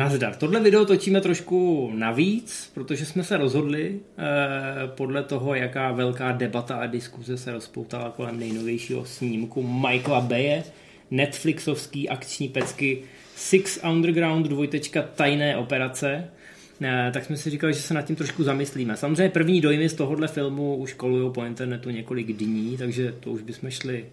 Nazdar. 0.00 0.36
Tohle 0.36 0.60
video 0.60 0.84
točíme 0.84 1.20
trošku 1.20 1.90
navíc, 1.94 2.70
protože 2.74 3.06
jsme 3.06 3.24
se 3.24 3.36
rozhodli 3.36 4.00
eh, 4.18 4.24
podle 4.86 5.22
toho, 5.22 5.54
jaká 5.54 5.92
velká 5.92 6.32
debata 6.32 6.76
a 6.76 6.86
diskuze 6.86 7.36
se 7.36 7.52
rozpoutala 7.52 8.10
kolem 8.10 8.38
nejnovějšího 8.38 9.04
snímku 9.04 9.62
Michaela 9.62 10.20
Baye, 10.20 10.64
Netflixovský 11.10 12.08
akční 12.08 12.48
pecky 12.48 13.02
Six 13.36 13.80
Underground 13.90 14.46
dvojtečka 14.46 15.02
tajné 15.02 15.56
operace, 15.56 16.24
eh, 16.82 17.10
tak 17.12 17.24
jsme 17.24 17.36
si 17.36 17.50
říkali, 17.50 17.74
že 17.74 17.80
se 17.80 17.94
nad 17.94 18.02
tím 18.02 18.16
trošku 18.16 18.42
zamyslíme. 18.42 18.96
Samozřejmě 18.96 19.28
první 19.28 19.60
dojmy 19.60 19.88
z 19.88 19.94
tohohle 19.94 20.28
filmu 20.28 20.76
už 20.76 20.92
kolují 20.92 21.32
po 21.32 21.44
internetu 21.44 21.90
několik 21.90 22.32
dní, 22.32 22.76
takže 22.76 23.14
to 23.20 23.30
už 23.30 23.42
bychom 23.42 23.70
šli 23.70 24.06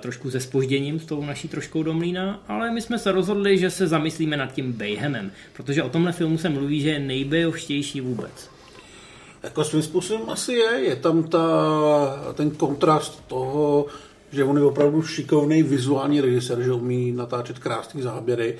trošku 0.00 0.30
se 0.30 0.40
spožděním 0.40 1.00
s 1.00 1.04
tou 1.04 1.24
naší 1.24 1.48
troškou 1.48 1.82
do 1.82 1.94
mlína, 1.94 2.42
ale 2.48 2.70
my 2.70 2.82
jsme 2.82 2.98
se 2.98 3.12
rozhodli, 3.12 3.58
že 3.58 3.70
se 3.70 3.86
zamyslíme 3.86 4.36
nad 4.36 4.52
tím 4.52 4.72
Bayhemem, 4.72 5.32
protože 5.52 5.82
o 5.82 5.88
tomhle 5.88 6.12
filmu 6.12 6.38
se 6.38 6.48
mluví, 6.48 6.80
že 6.80 6.90
je 6.90 6.98
nejbejovštější 6.98 8.00
vůbec. 8.00 8.50
Jako 9.42 9.64
svým 9.64 9.82
způsobem 9.82 10.30
asi 10.30 10.52
je. 10.52 10.80
Je 10.80 10.96
tam 10.96 11.22
ta, 11.22 12.34
ten 12.34 12.50
kontrast 12.50 13.24
toho, 13.26 13.86
že 14.32 14.44
on 14.44 14.56
je 14.56 14.62
opravdu 14.62 15.02
šikovný 15.02 15.62
vizuální 15.62 16.20
režisér, 16.20 16.62
že 16.62 16.72
umí 16.72 17.12
natáčet 17.12 17.58
krásné 17.58 18.02
záběry, 18.02 18.58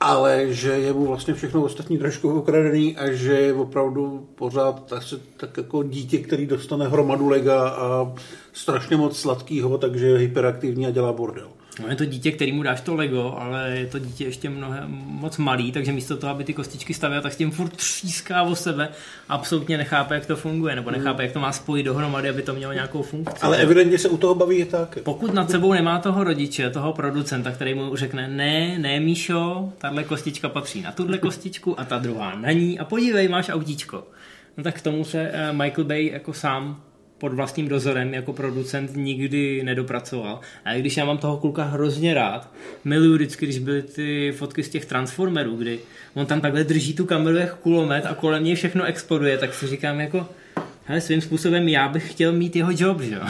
ale 0.00 0.46
že 0.48 0.70
je 0.70 0.92
mu 0.92 1.06
vlastně 1.06 1.34
všechno 1.34 1.62
ostatní 1.62 1.98
trošku 1.98 2.28
ukradený 2.28 2.96
a 2.96 3.12
že 3.12 3.32
je 3.32 3.54
opravdu 3.54 4.28
pořád 4.34 4.86
tak, 4.86 5.02
tak 5.36 5.56
jako 5.56 5.82
dítě, 5.82 6.18
který 6.18 6.46
dostane 6.46 6.88
hromadu 6.88 7.28
lega 7.28 7.68
a 7.68 8.12
strašně 8.52 8.96
moc 8.96 9.18
sladkýho, 9.18 9.78
takže 9.78 10.06
je 10.06 10.18
hyperaktivní 10.18 10.86
a 10.86 10.90
dělá 10.90 11.12
bordel. 11.12 11.57
No 11.78 11.88
je 11.88 11.96
to 11.96 12.04
dítě, 12.04 12.32
který 12.32 12.52
mu 12.52 12.62
dáš 12.62 12.80
to 12.80 12.94
Lego, 12.94 13.34
ale 13.38 13.70
je 13.70 13.86
to 13.86 13.98
dítě 13.98 14.24
ještě 14.24 14.50
mnohem 14.50 14.84
moc 15.06 15.38
malý, 15.38 15.72
takže 15.72 15.92
místo 15.92 16.16
toho, 16.16 16.30
aby 16.30 16.44
ty 16.44 16.54
kostičky 16.54 16.94
stavěl, 16.94 17.22
tak 17.22 17.32
s 17.32 17.36
tím 17.36 17.50
furt 17.50 17.76
tříská 17.76 18.42
o 18.42 18.54
sebe 18.54 18.88
absolutně 19.28 19.78
nechápe, 19.78 20.14
jak 20.14 20.26
to 20.26 20.36
funguje, 20.36 20.76
nebo 20.76 20.90
nechápe, 20.90 21.22
jak 21.22 21.32
to 21.32 21.40
má 21.40 21.52
spojit 21.52 21.82
dohromady, 21.82 22.28
aby 22.28 22.42
to 22.42 22.54
mělo 22.54 22.72
nějakou 22.72 23.02
funkci. 23.02 23.42
Ale 23.42 23.56
evidentně 23.56 23.98
se 23.98 24.08
u 24.08 24.16
toho 24.16 24.34
baví 24.34 24.64
tak. 24.64 24.98
Pokud 25.02 25.34
nad 25.34 25.50
sebou 25.50 25.72
nemá 25.72 25.98
toho 25.98 26.24
rodiče, 26.24 26.70
toho 26.70 26.92
producenta, 26.92 27.50
který 27.50 27.74
mu 27.74 27.96
řekne, 27.96 28.28
ne, 28.28 28.78
ne, 28.78 29.00
Míšo, 29.00 29.72
tahle 29.78 30.04
kostička 30.04 30.48
patří 30.48 30.82
na 30.82 30.92
tuhle 30.92 31.18
kostičku 31.18 31.80
a 31.80 31.84
ta 31.84 31.98
druhá 31.98 32.34
na 32.34 32.52
ní 32.52 32.78
a 32.78 32.84
podívej, 32.84 33.28
máš 33.28 33.48
autíčko. 33.48 34.04
No 34.56 34.64
tak 34.64 34.74
k 34.74 34.80
tomu 34.80 35.04
se 35.04 35.30
eh, 35.32 35.52
Michael 35.52 35.84
Bay 35.84 36.06
jako 36.06 36.32
sám 36.32 36.80
pod 37.18 37.32
vlastním 37.32 37.68
dozorem 37.68 38.14
jako 38.14 38.32
producent 38.32 38.90
nikdy 38.96 39.62
nedopracoval. 39.64 40.40
A 40.64 40.74
když 40.74 40.96
já 40.96 41.04
mám 41.04 41.18
toho 41.18 41.36
kluka 41.36 41.64
hrozně 41.64 42.14
rád, 42.14 42.50
miluju 42.84 43.14
vždycky, 43.14 43.46
když 43.46 43.58
byly 43.58 43.82
ty 43.82 44.32
fotky 44.36 44.62
z 44.62 44.68
těch 44.68 44.86
Transformerů, 44.86 45.56
kdy 45.56 45.78
on 46.14 46.26
tam 46.26 46.40
takhle 46.40 46.64
drží 46.64 46.94
tu 46.94 47.06
kameru 47.06 47.36
jak 47.36 47.54
kulomet 47.54 48.06
a 48.06 48.14
kolem 48.14 48.44
něj 48.44 48.54
všechno 48.54 48.84
exploduje, 48.84 49.38
tak 49.38 49.54
si 49.54 49.66
říkám 49.66 50.00
jako, 50.00 50.28
hele, 50.84 51.00
svým 51.00 51.20
způsobem 51.20 51.68
já 51.68 51.88
bych 51.88 52.12
chtěl 52.12 52.32
mít 52.32 52.56
jeho 52.56 52.70
job, 52.76 53.00
že 53.00 53.14
jo. 53.14 53.22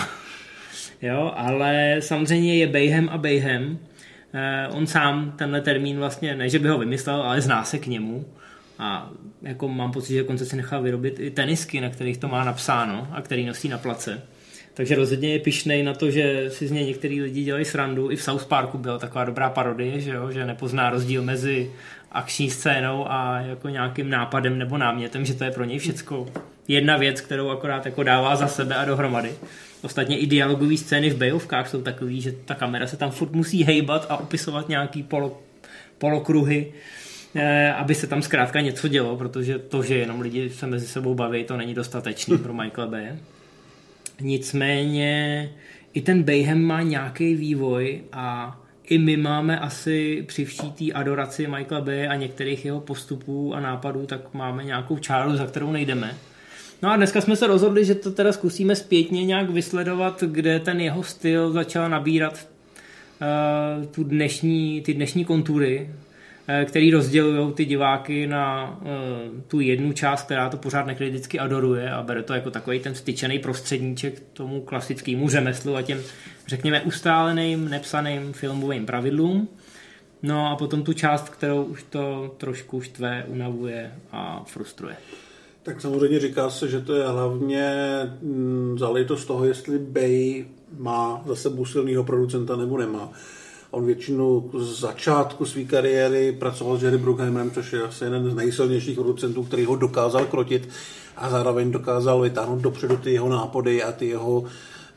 jo, 1.03 1.33
ale 1.37 1.97
samozřejmě 2.01 2.57
je 2.57 2.67
Bayhem 2.67 3.09
a 3.09 3.19
Bayhem. 3.19 3.79
Eh, 4.35 4.69
on 4.69 4.87
sám 4.87 5.35
tenhle 5.37 5.61
termín 5.61 5.99
vlastně, 5.99 6.37
ne 6.37 6.49
že 6.49 6.59
by 6.59 6.69
ho 6.69 6.79
vymyslel, 6.79 7.23
ale 7.23 7.41
zná 7.41 7.65
se 7.65 7.79
k 7.79 7.87
němu 7.87 8.25
a 8.79 9.11
jako 9.43 9.69
mám 9.69 9.93
pocit, 9.93 10.13
že 10.13 10.19
dokonce 10.19 10.47
si 10.47 10.57
nechal 10.57 10.83
vyrobit 10.83 11.21
i 11.21 11.31
tenisky, 11.31 11.81
na 11.81 11.91
kterých 11.91 12.19
to 12.19 12.29
má 12.29 12.45
napsáno 12.45 13.09
a 13.13 13.23
který 13.23 13.47
nosí 13.47 13.69
na 13.69 13.79
place. 13.79 14.23
Takže 14.75 14.95
rozhodně 14.95 15.33
je 15.33 15.39
pišnej 15.39 15.83
na 15.83 15.95
to, 15.95 16.11
že 16.11 16.51
si 16.51 16.69
z 16.69 16.71
něj 16.71 16.87
některý 16.87 17.23
lidi 17.23 17.45
dělají 17.45 17.65
srandu. 17.65 18.11
I 18.11 18.17
v 18.17 18.23
South 18.23 18.47
Parku 18.47 18.79
byla 18.79 18.99
taková 18.99 19.25
dobrá 19.25 19.51
parodie, 19.51 20.01
že, 20.01 20.11
jo? 20.11 20.31
že 20.31 20.47
nepozná 20.47 20.91
rozdíl 20.91 21.23
mezi 21.23 21.71
akční 22.13 22.51
scénou 22.51 23.11
a 23.11 23.41
jako 23.41 23.69
nějakým 23.69 24.11
nápadem 24.11 24.59
nebo 24.59 24.79
námětem, 24.79 25.25
že 25.25 25.35
to 25.35 25.45
je 25.45 25.51
pro 25.51 25.65
něj 25.65 25.79
všecko 25.79 26.27
jedna 26.69 26.97
věc, 26.97 27.21
kterou 27.21 27.51
akorát 27.51 27.87
jako 27.87 28.03
dává 28.03 28.37
za 28.37 28.49
sebe 28.49 28.75
a 28.75 28.85
dohromady. 28.85 29.33
Ostatně 29.83 30.19
i 30.19 30.27
dialogové 30.27 30.77
scény 30.77 31.11
v 31.11 31.17
bejovkách 31.17 31.69
jsou 31.69 31.83
takový, 31.83 32.21
že 32.21 32.33
ta 32.33 32.55
kamera 32.55 32.87
se 32.87 32.97
tam 32.97 33.11
furt 33.11 33.33
musí 33.33 33.65
hejbat 33.65 34.07
a 34.09 34.17
opisovat 34.17 34.69
nějaký 34.69 35.03
polo, 35.03 35.43
polokruhy 35.99 36.73
aby 37.77 37.95
se 37.95 38.07
tam 38.07 38.23
zkrátka 38.23 38.61
něco 38.61 38.89
dělo, 38.89 39.17
protože 39.17 39.59
to, 39.59 39.83
že 39.83 39.95
jenom 39.99 40.21
lidi 40.21 40.51
se 40.51 40.67
mezi 40.67 40.87
sebou 40.87 41.15
baví, 41.15 41.45
to 41.45 41.57
není 41.57 41.75
dostatečný 41.75 42.39
pro 42.39 42.55
Michaela 42.55 42.91
Bay. 42.91 43.07
Nicméně 44.21 45.51
i 45.95 46.01
ten 46.03 46.23
Bayhem 46.23 46.65
má 46.65 46.83
nějaký 46.83 47.35
vývoj 47.35 48.01
a 48.13 48.61
i 48.85 48.99
my 48.99 49.17
máme 49.17 49.59
asi 49.59 50.25
při 50.27 50.45
vší 50.45 50.93
adoraci 50.93 51.47
Michaela 51.47 51.85
Bay 51.85 52.09
a 52.09 52.15
některých 52.15 52.65
jeho 52.65 52.81
postupů 52.81 53.55
a 53.55 53.61
nápadů, 53.61 54.07
tak 54.07 54.35
máme 54.35 54.65
nějakou 54.65 54.99
čáru, 54.99 55.37
za 55.37 55.47
kterou 55.47 55.73
nejdeme. 55.73 56.15
No 56.83 56.91
a 56.91 56.97
dneska 56.97 57.21
jsme 57.21 57.37
se 57.37 57.47
rozhodli, 57.47 57.85
že 57.85 57.95
to 57.95 58.11
teda 58.11 58.33
zkusíme 58.33 58.77
zpětně 58.77 59.25
nějak 59.25 59.51
vysledovat, 59.51 60.23
kde 60.27 60.61
ten 60.61 60.81
jeho 60.81 61.03
styl 61.03 61.53
začal 61.53 61.89
nabírat 61.89 62.49
uh, 63.79 63.87
tu 63.87 64.05
dnešní, 64.05 64.81
ty 64.81 64.95
dnešní 64.95 65.25
kontury, 65.25 65.89
Eh, 65.89 66.08
který 66.65 66.91
rozdělují 66.91 67.53
ty 67.53 67.65
diváky 67.65 68.27
na 68.27 68.77
uh, 68.81 69.41
tu 69.49 69.61
jednu 69.61 69.93
část, 69.93 70.23
která 70.23 70.49
to 70.49 70.57
pořád 70.57 70.87
nekriticky 70.87 71.39
adoruje 71.39 71.91
a 71.91 72.03
bere 72.03 72.23
to 72.23 72.35
jako 72.35 72.51
takový 72.51 72.81
ten 72.81 72.95
styčený 72.95 73.39
prostředníček 73.39 74.23
tomu 74.33 74.61
klasickému 74.61 75.29
řemeslu 75.29 75.77
a 75.77 75.83
těm, 75.83 76.01
řekněme, 76.47 76.83
ustáleným, 76.83 77.69
nepsaným 77.69 78.33
filmovým 78.33 78.87
pravidlům. 78.87 79.49
No 80.23 80.51
a 80.51 80.57
potom 80.57 80.83
tu 80.83 80.93
část, 80.93 81.29
kterou 81.29 81.63
už 81.63 81.83
to 81.83 82.35
trošku 82.39 82.81
štve, 82.81 83.25
unavuje 83.29 83.93
a 84.13 84.45
frustruje. 84.47 84.97
Tak 85.63 85.81
samozřejmě 85.81 86.21
říká 86.21 86.51
se, 86.51 86.69
že 86.69 86.81
to 86.81 86.95
je 86.95 87.09
hlavně 87.09 87.73
mm, 88.23 88.79
záležitost 88.79 89.25
toho, 89.25 89.45
jestli 89.45 89.79
Bay 89.79 90.47
má 90.79 91.23
za 91.27 91.37
sebou 91.37 91.65
silného 91.65 92.05
producenta 92.05 92.57
nebo 92.57 92.79
nemá. 92.79 93.13
On 93.71 93.87
většinu 93.87 94.51
z 94.59 94.81
začátku 94.81 95.47
své 95.47 95.65
kariéry 95.65 96.33
pracoval 96.33 96.77
s 96.77 96.83
Jerry 96.83 96.99
Bruckheimem, 96.99 97.51
což 97.51 97.73
je 97.73 97.83
asi 97.83 98.05
jeden 98.05 98.31
z 98.31 98.35
nejsilnějších 98.35 98.95
producentů, 98.95 99.43
který 99.43 99.65
ho 99.65 99.77
dokázal 99.77 100.25
krotit 100.25 100.69
a 101.17 101.31
zároveň 101.31 101.71
dokázal 101.71 102.21
vytáhnout 102.21 102.61
dopředu 102.61 102.97
ty 102.97 103.13
jeho 103.13 103.29
nápady 103.29 103.83
a 103.83 103.93
ty 103.93 104.07
jeho, 104.07 104.45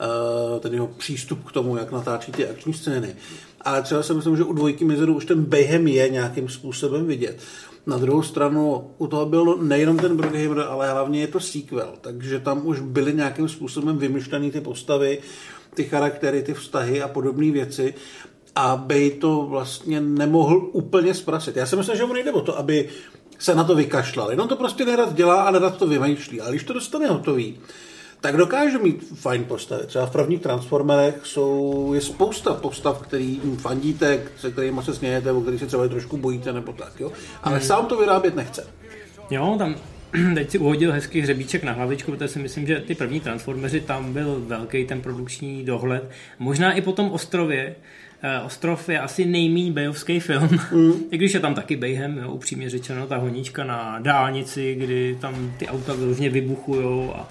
eh, 0.01 0.59
ten 0.59 0.73
jeho 0.73 0.87
přístup 0.87 1.43
k 1.43 1.51
tomu, 1.51 1.77
jak 1.77 1.91
natáčí 1.91 2.31
ty 2.31 2.47
akční 2.47 2.73
scény. 2.73 3.15
Ale 3.61 3.81
třeba 3.81 4.03
si 4.03 4.13
myslím, 4.13 4.37
že 4.37 4.43
u 4.43 4.53
dvojky 4.53 4.85
Mizeru 4.85 5.15
už 5.15 5.25
ten 5.25 5.43
Behem 5.43 5.87
je 5.87 6.09
nějakým 6.09 6.49
způsobem 6.49 7.05
vidět. 7.05 7.39
Na 7.85 7.97
druhou 7.97 8.23
stranu 8.23 8.91
u 8.97 9.07
toho 9.07 9.25
byl 9.25 9.57
nejenom 9.61 9.97
ten 9.97 10.17
Bruckheimer, 10.17 10.59
ale 10.59 10.91
hlavně 10.91 11.21
je 11.21 11.27
to 11.27 11.39
sequel, 11.39 11.93
takže 12.01 12.39
tam 12.39 12.67
už 12.67 12.79
byly 12.79 13.13
nějakým 13.13 13.49
způsobem 13.49 13.97
vymyšlené 13.97 14.51
ty 14.51 14.61
postavy, 14.61 15.19
ty 15.75 15.83
charaktery, 15.83 16.43
ty 16.43 16.53
vztahy 16.53 17.01
a 17.01 17.07
podobné 17.07 17.51
věci 17.51 17.93
a 18.55 18.75
Bej 18.75 19.11
to 19.11 19.45
vlastně 19.49 20.01
nemohl 20.01 20.69
úplně 20.71 21.13
zprasit. 21.13 21.55
Já 21.55 21.65
si 21.65 21.75
myslím, 21.75 21.97
že 21.97 22.05
mu 22.05 22.13
nejde 22.13 22.31
o 22.31 22.41
to, 22.41 22.57
aby 22.57 22.89
se 23.39 23.55
na 23.55 23.63
to 23.63 23.75
vykašlal. 23.75 24.31
Jenom 24.31 24.47
to 24.47 24.55
prostě 24.55 24.85
nerad 24.85 25.13
dělá 25.13 25.43
a 25.43 25.51
nerad 25.51 25.77
to 25.77 25.87
vymýšlí. 25.87 26.41
Ale 26.41 26.51
když 26.51 26.63
to 26.63 26.73
dostane 26.73 27.07
hotový, 27.07 27.59
tak 28.21 28.37
dokáže 28.37 28.77
mít 28.77 29.13
fajn 29.15 29.43
postavy. 29.43 29.83
Třeba 29.85 30.05
v 30.05 30.11
prvních 30.11 30.41
Transformerech 30.41 31.15
jsou, 31.23 31.91
je 31.93 32.01
spousta 32.01 32.53
postav, 32.53 33.01
který 33.01 33.41
fandíte, 33.57 34.23
se 34.37 34.51
kterými 34.51 34.81
se 34.83 34.93
smějete, 34.93 35.31
o 35.31 35.41
kterých 35.41 35.59
se 35.59 35.67
třeba 35.67 35.87
trošku 35.87 36.17
bojíte 36.17 36.53
nebo 36.53 36.73
tak. 36.73 36.99
Jo? 36.99 37.11
Ale 37.43 37.57
hmm. 37.57 37.67
sám 37.67 37.85
to 37.85 37.97
vyrábět 37.97 38.35
nechce. 38.35 38.67
Jo, 39.29 39.55
tam 39.57 39.75
teď 40.35 40.49
si 40.49 40.57
uhodil 40.57 40.91
hezký 40.91 41.21
hřebíček 41.21 41.63
na 41.63 41.71
hlavičku, 41.71 42.11
protože 42.11 42.27
si 42.27 42.39
myslím, 42.39 42.67
že 42.67 42.79
ty 42.79 42.95
první 42.95 43.19
Transformeři, 43.19 43.81
tam 43.81 44.13
byl 44.13 44.43
velký 44.47 44.85
ten 44.85 45.01
produkční 45.01 45.65
dohled. 45.65 46.11
Možná 46.39 46.73
i 46.73 46.81
po 46.81 46.91
tom 46.91 47.11
ostrově, 47.11 47.75
Uh, 48.39 48.45
Ostrov 48.45 48.89
je 48.89 48.99
asi 48.99 49.25
nejméně 49.25 49.71
bejovský 49.71 50.19
film, 50.19 50.49
mm. 50.71 50.93
i 51.11 51.17
když 51.17 51.33
je 51.33 51.39
tam 51.39 51.55
taky 51.55 51.75
bejhem, 51.75 52.17
jo, 52.17 52.31
upřímně 52.31 52.69
řečeno, 52.69 53.07
ta 53.07 53.17
honička 53.17 53.63
na 53.63 53.99
dálnici, 53.99 54.75
kdy 54.75 55.17
tam 55.21 55.53
ty 55.57 55.67
auta 55.67 55.93
různě 55.93 56.29
vybuchujou 56.29 57.13
a 57.15 57.29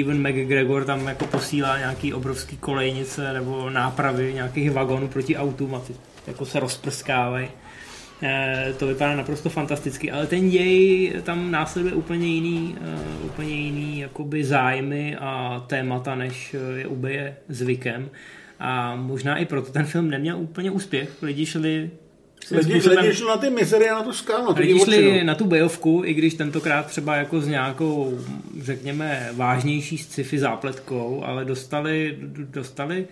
Even 0.00 0.28
McGregor 0.28 0.84
tam 0.84 1.08
jako 1.08 1.26
posílá 1.26 1.78
nějaký 1.78 2.14
obrovský 2.14 2.56
kolejnice 2.56 3.32
nebo 3.32 3.70
nápravy 3.70 4.34
nějakých 4.34 4.70
vagonů 4.70 5.08
proti 5.08 5.36
autům 5.36 5.74
a 5.74 5.80
ty 5.80 5.94
jako 6.26 6.46
se 6.46 6.60
rozprskávají. 6.60 7.48
E, 8.22 8.74
to 8.78 8.86
vypadá 8.86 9.16
naprosto 9.16 9.50
fantasticky, 9.50 10.10
ale 10.10 10.26
ten 10.26 10.50
děj 10.50 11.12
tam 11.22 11.50
následuje 11.50 11.94
úplně 11.94 12.26
jiný, 12.26 12.76
e, 12.80 13.24
úplně 13.24 13.54
jiný 13.54 13.98
jakoby 13.98 14.44
zájmy 14.44 15.16
a 15.16 15.64
témata, 15.66 16.14
než 16.14 16.56
je 16.76 16.86
u 16.86 17.02
zvykem. 17.48 18.10
A 18.60 18.96
možná 18.96 19.36
i 19.36 19.44
proto 19.44 19.72
ten 19.72 19.84
film 19.84 20.10
neměl 20.10 20.38
úplně 20.38 20.70
úspěch. 20.70 21.22
Lidi 21.22 21.46
šli 21.46 21.90
Lidi, 22.50 22.72
lidi 22.72 23.14
šli 23.14 23.26
na 23.26 23.36
ty 23.36 23.50
mizery 23.50 23.88
a 23.88 23.94
na 23.94 24.02
tu 24.02 24.12
skálu. 24.12 24.54
Lidi 24.56 24.80
šli 24.80 25.24
na 25.24 25.34
tu 25.34 25.44
bojovku, 25.44 26.02
i 26.04 26.14
když 26.14 26.34
tentokrát 26.34 26.86
třeba 26.86 27.16
jako 27.16 27.40
s 27.40 27.48
nějakou, 27.48 28.18
řekněme, 28.60 29.28
vážnější 29.32 29.98
sci-fi 29.98 30.38
zápletkou, 30.38 31.22
ale 31.24 31.44
dostali, 31.44 32.18
dostali 32.28 33.06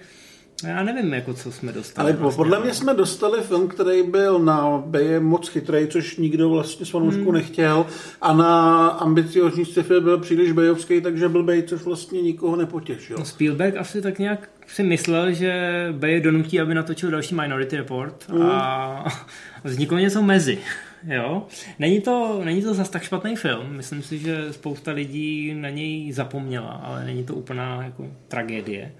Já 0.64 0.82
nevím, 0.82 1.14
jako 1.14 1.34
co 1.34 1.52
jsme 1.52 1.72
dostali. 1.72 2.10
Ale 2.10 2.20
vlastně. 2.20 2.36
podle 2.36 2.60
mě 2.60 2.74
jsme 2.74 2.94
dostali 2.94 3.42
film, 3.42 3.68
který 3.68 4.02
byl 4.02 4.38
na 4.38 4.82
B 4.86 5.20
moc 5.20 5.48
chytrý, 5.48 5.86
což 5.86 6.16
nikdo 6.16 6.50
vlastně 6.50 6.86
s 6.86 6.90
fanoušku 6.90 7.22
hmm. 7.22 7.32
nechtěl, 7.32 7.86
a 8.20 8.32
na 8.32 8.86
ambiciozní 8.88 9.64
sci-fi 9.64 10.00
byl 10.00 10.18
příliš 10.18 10.52
bejovský, 10.52 11.00
takže 11.00 11.28
byl 11.28 11.42
bej, 11.42 11.62
což 11.62 11.82
vlastně 11.82 12.22
nikoho 12.22 12.56
nepotěšil. 12.56 13.16
No 13.18 13.24
Spielberg 13.24 13.76
asi 13.76 14.02
tak 14.02 14.18
nějak 14.18 14.48
si 14.66 14.82
myslel, 14.82 15.32
že 15.32 15.86
Bay 15.92 16.20
donutí, 16.20 16.60
aby 16.60 16.74
natočil 16.74 17.10
další 17.10 17.34
Minority 17.34 17.76
Report 17.76 18.28
hmm. 18.28 18.50
a 18.50 19.04
vzniklo 19.64 19.98
něco 19.98 20.22
mezi. 20.22 20.58
Jo? 21.06 21.46
Není 21.78 22.00
to, 22.00 22.40
není 22.44 22.62
to 22.62 22.74
zase 22.74 22.90
tak 22.90 23.02
špatný 23.02 23.36
film. 23.36 23.66
Myslím 23.70 24.02
si, 24.02 24.18
že 24.18 24.52
spousta 24.52 24.92
lidí 24.92 25.54
na 25.54 25.70
něj 25.70 26.12
zapomněla, 26.12 26.68
ale 26.84 27.04
není 27.04 27.24
to 27.24 27.34
úplná 27.34 27.82
jako, 27.82 28.06
tragédie. 28.28 28.92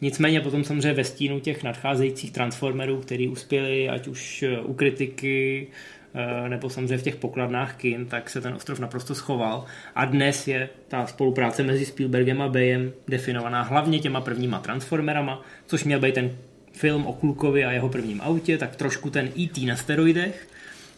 Nicméně 0.00 0.40
potom 0.40 0.64
samozřejmě 0.64 0.92
ve 0.92 1.04
stínu 1.04 1.40
těch 1.40 1.62
nadcházejících 1.62 2.32
Transformerů, 2.32 3.00
který 3.00 3.28
uspěli 3.28 3.88
ať 3.88 4.06
už 4.08 4.44
u 4.62 4.74
kritiky, 4.74 5.66
eh, 6.14 6.48
nebo 6.48 6.70
samozřejmě 6.70 6.98
v 6.98 7.02
těch 7.02 7.16
pokladnách 7.16 7.76
kin, 7.76 8.06
tak 8.06 8.30
se 8.30 8.40
ten 8.40 8.54
ostrov 8.54 8.80
naprosto 8.80 9.14
schoval. 9.14 9.64
A 9.94 10.04
dnes 10.04 10.48
je 10.48 10.68
ta 10.88 11.06
spolupráce 11.06 11.62
mezi 11.62 11.86
Spielbergem 11.86 12.42
a 12.42 12.48
Bayem 12.48 12.92
definovaná 13.08 13.62
hlavně 13.62 13.98
těma 13.98 14.20
prvníma 14.20 14.58
Transformerama, 14.58 15.42
což 15.66 15.84
měl 15.84 16.00
být 16.00 16.14
ten 16.14 16.36
film 16.72 17.06
o 17.06 17.12
Klukovi 17.12 17.64
a 17.64 17.72
jeho 17.72 17.88
prvním 17.88 18.20
autě, 18.20 18.58
tak 18.58 18.76
trošku 18.76 19.10
ten 19.10 19.28
E.T. 19.38 19.66
na 19.66 19.76
steroidech. 19.76 20.48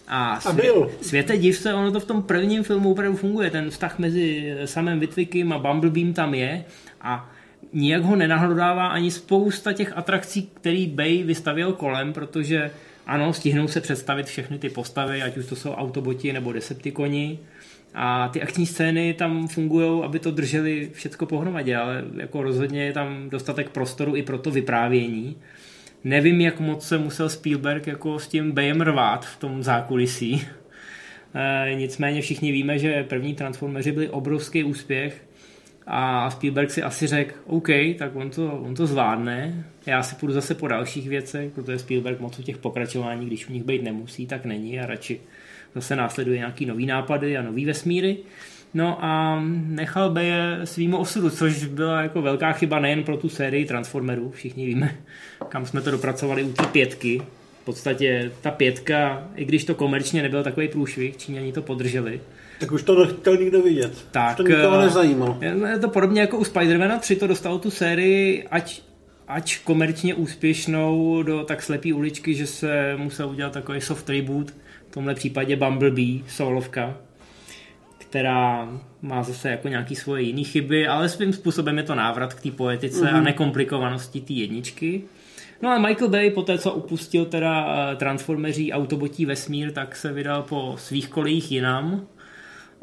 A, 0.08 0.40
svět, 0.40 0.72
a 0.72 1.04
světe 1.04 1.36
div 1.36 1.58
se, 1.58 1.74
ono 1.74 1.92
to 1.92 2.00
v 2.00 2.04
tom 2.04 2.22
prvním 2.22 2.62
filmu 2.62 2.90
opravdu 2.92 3.16
funguje. 3.16 3.50
Ten 3.50 3.70
vztah 3.70 3.98
mezi 3.98 4.54
samým 4.64 5.00
Witwickem 5.00 5.52
a 5.52 5.58
Bumblebeem 5.58 6.12
tam 6.12 6.34
je 6.34 6.64
a 7.00 7.30
nijak 7.72 8.02
ho 8.02 8.16
nenahlodává 8.16 8.86
ani 8.86 9.10
spousta 9.10 9.72
těch 9.72 9.96
atrakcí, 9.96 10.50
který 10.54 10.86
Bay 10.86 11.22
vystavil 11.22 11.72
kolem, 11.72 12.12
protože 12.12 12.70
ano, 13.06 13.32
stihnou 13.32 13.68
se 13.68 13.80
představit 13.80 14.26
všechny 14.26 14.58
ty 14.58 14.68
postavy, 14.68 15.22
ať 15.22 15.36
už 15.36 15.46
to 15.46 15.56
jsou 15.56 15.70
autoboti 15.70 16.32
nebo 16.32 16.52
Decepticoni, 16.52 17.38
a 17.98 18.28
ty 18.28 18.42
akční 18.42 18.66
scény 18.66 19.14
tam 19.14 19.48
fungují, 19.48 20.04
aby 20.04 20.18
to 20.18 20.30
drželi 20.30 20.90
všechno 20.92 21.26
pohromadě, 21.26 21.76
ale 21.76 22.04
jako 22.16 22.42
rozhodně 22.42 22.84
je 22.84 22.92
tam 22.92 23.30
dostatek 23.30 23.70
prostoru 23.70 24.16
i 24.16 24.22
pro 24.22 24.38
to 24.38 24.50
vyprávění. 24.50 25.36
Nevím, 26.04 26.40
jak 26.40 26.60
moc 26.60 26.88
se 26.88 26.98
musel 26.98 27.28
Spielberg 27.28 27.86
jako 27.86 28.18
s 28.18 28.28
tím 28.28 28.52
Bayem 28.52 28.80
rvát 28.80 29.26
v 29.26 29.36
tom 29.36 29.62
zákulisí. 29.62 30.46
E, 31.34 31.74
nicméně 31.74 32.20
všichni 32.20 32.52
víme, 32.52 32.78
že 32.78 33.04
první 33.04 33.34
Transformeři 33.34 33.92
byli 33.92 34.08
obrovský 34.08 34.64
úspěch 34.64 35.24
a 35.86 36.30
Spielberg 36.30 36.70
si 36.70 36.82
asi 36.82 37.06
řekl, 37.06 37.34
OK, 37.46 37.68
tak 37.98 38.16
on 38.16 38.30
to, 38.30 38.52
on 38.52 38.74
to 38.74 38.86
zvládne, 38.86 39.64
já 39.86 40.02
si 40.02 40.14
půjdu 40.14 40.32
zase 40.32 40.54
po 40.54 40.68
dalších 40.68 41.08
věcech, 41.08 41.52
protože 41.52 41.78
Spielberg 41.78 42.20
moc 42.20 42.38
u 42.38 42.42
těch 42.42 42.58
pokračování, 42.58 43.26
když 43.26 43.48
u 43.48 43.52
nich 43.52 43.64
být 43.64 43.82
nemusí, 43.82 44.26
tak 44.26 44.44
není 44.44 44.80
a 44.80 44.86
radši 44.86 45.20
zase 45.74 45.96
následuje 45.96 46.38
nějaký 46.38 46.66
nový 46.66 46.86
nápady 46.86 47.36
a 47.36 47.42
nový 47.42 47.64
vesmíry. 47.64 48.16
No 48.74 49.04
a 49.04 49.42
nechal 49.66 50.10
by 50.10 50.26
je 50.26 50.60
svýmu 50.64 50.96
osudu, 50.96 51.30
což 51.30 51.64
byla 51.64 52.02
jako 52.02 52.22
velká 52.22 52.52
chyba 52.52 52.78
nejen 52.78 53.04
pro 53.04 53.16
tu 53.16 53.28
sérii 53.28 53.64
Transformerů, 53.64 54.30
všichni 54.30 54.66
víme, 54.66 54.96
kam 55.48 55.66
jsme 55.66 55.80
to 55.80 55.90
dopracovali 55.90 56.42
u 56.42 56.52
té 56.52 56.66
pětky. 56.66 57.22
V 57.62 57.64
podstatě 57.64 58.32
ta 58.40 58.50
pětka, 58.50 59.28
i 59.34 59.44
když 59.44 59.64
to 59.64 59.74
komerčně 59.74 60.22
nebyl 60.22 60.42
takový 60.42 60.68
průšvih, 60.68 61.16
Číňani 61.16 61.52
to 61.52 61.62
podrželi, 61.62 62.20
tak 62.60 62.72
už 62.72 62.82
to 62.82 63.04
nechtěl 63.04 63.36
nikdo 63.36 63.62
vidět. 63.62 64.06
Tak, 64.10 64.30
už 64.30 64.36
to 64.36 64.42
nikoho 64.42 64.80
eh, 64.80 64.84
nezajímalo. 64.84 65.38
Je 65.40 65.78
to 65.78 65.88
podobně 65.88 66.20
jako 66.20 66.38
u 66.38 66.42
Spider-Mana 66.42 66.98
3 66.98 67.16
to 67.16 67.26
dostalo 67.26 67.58
tu 67.58 67.70
sérii, 67.70 68.48
ať, 68.50 68.82
ať 69.28 69.58
komerčně 69.64 70.14
úspěšnou 70.14 71.22
do 71.22 71.44
tak 71.44 71.62
slepý 71.62 71.92
uličky, 71.92 72.34
že 72.34 72.46
se 72.46 72.96
musel 72.96 73.28
udělat 73.28 73.52
takový 73.52 73.80
soft 73.80 74.10
reboot, 74.10 74.50
v 74.88 74.94
tomhle 74.94 75.14
případě 75.14 75.56
Bumblebee, 75.56 76.20
solovka, 76.28 76.96
která 77.98 78.68
má 79.02 79.22
zase 79.22 79.50
jako 79.50 79.68
nějaký 79.68 79.96
svoje 79.96 80.22
jiné 80.22 80.44
chyby, 80.44 80.86
ale 80.86 81.08
svým 81.08 81.32
způsobem 81.32 81.78
je 81.78 81.84
to 81.84 81.94
návrat 81.94 82.34
k 82.34 82.40
té 82.40 82.50
poetice 82.50 83.04
mm-hmm. 83.04 83.14
a 83.14 83.16
mhm. 83.16 83.24
nekomplikovanosti 83.24 84.20
té 84.20 84.32
jedničky. 84.32 85.02
No 85.62 85.70
a 85.70 85.78
Michael 85.78 86.08
Bay 86.08 86.30
po 86.30 86.42
té, 86.42 86.58
co 86.58 86.72
upustil 86.72 87.24
teda 87.24 87.66
eh, 87.92 87.96
Transformeří 87.96 88.72
autobotí 88.72 89.26
vesmír, 89.26 89.72
tak 89.72 89.96
se 89.96 90.12
vydal 90.12 90.42
po 90.42 90.74
svých 90.78 91.08
kolejích 91.08 91.52
jinam 91.52 92.06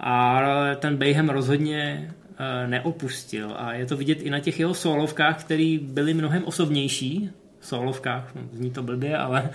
a 0.03 0.41
ten 0.79 0.97
Bayhem 0.97 1.29
rozhodně 1.29 2.11
eh, 2.37 2.67
neopustil 2.67 3.53
a 3.57 3.73
je 3.73 3.85
to 3.85 3.97
vidět 3.97 4.21
i 4.21 4.29
na 4.29 4.39
těch 4.39 4.59
jeho 4.59 4.73
solovkách, 4.73 5.43
které 5.43 5.77
byly 5.81 6.13
mnohem 6.13 6.43
osobnější, 6.45 7.29
solovkách, 7.61 8.35
no, 8.35 8.41
zní 8.53 8.71
to 8.71 8.83
blbě, 8.83 9.17
ale 9.17 9.49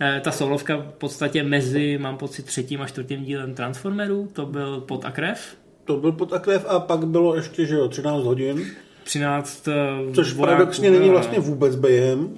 eh, 0.00 0.20
ta 0.24 0.32
solovka 0.32 0.76
v 0.76 0.94
podstatě 0.98 1.42
mezi, 1.42 1.98
mám 1.98 2.16
pocit, 2.16 2.46
třetím 2.46 2.82
a 2.82 2.86
čtvrtým 2.86 3.24
dílem 3.24 3.54
Transformerů, 3.54 4.28
to 4.32 4.46
byl 4.46 4.80
pod 4.80 5.04
a 5.04 5.10
krev. 5.10 5.56
To 5.84 5.96
byl 5.96 6.12
pod 6.12 6.32
a 6.32 6.38
krev 6.38 6.66
a 6.68 6.80
pak 6.80 7.06
bylo 7.06 7.34
ještě, 7.36 7.66
že 7.66 7.74
jo, 7.74 7.88
13 7.88 8.22
hodin. 8.22 8.66
13 9.04 9.68
eh, 9.68 10.14
Což 10.14 10.32
paradoxně 10.32 10.90
není 10.90 11.10
vlastně 11.10 11.40
vůbec 11.40 11.76
Bayhem. 11.76 12.28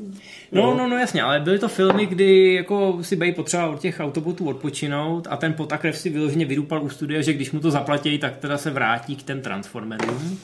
No, 0.54 0.74
no, 0.74 0.88
no 0.88 0.98
jasně, 0.98 1.22
ale 1.22 1.40
byly 1.40 1.58
to 1.58 1.68
filmy, 1.68 2.06
kdy 2.06 2.54
jako 2.54 2.98
si 3.02 3.16
Bay 3.16 3.32
potřeboval 3.32 3.74
od 3.74 3.80
těch 3.80 4.00
autobotů 4.00 4.48
odpočinout 4.48 5.26
a 5.30 5.36
ten 5.36 5.52
potakrev 5.52 5.98
si 5.98 6.10
vyloženě 6.10 6.44
vydupal 6.44 6.82
u 6.82 6.88
studia, 6.88 7.22
že 7.22 7.32
když 7.32 7.52
mu 7.52 7.60
to 7.60 7.70
zaplatí, 7.70 8.18
tak 8.18 8.36
teda 8.36 8.58
se 8.58 8.70
vrátí 8.70 9.16
k 9.16 9.22
těm 9.22 9.40
Transformerům. 9.40 10.38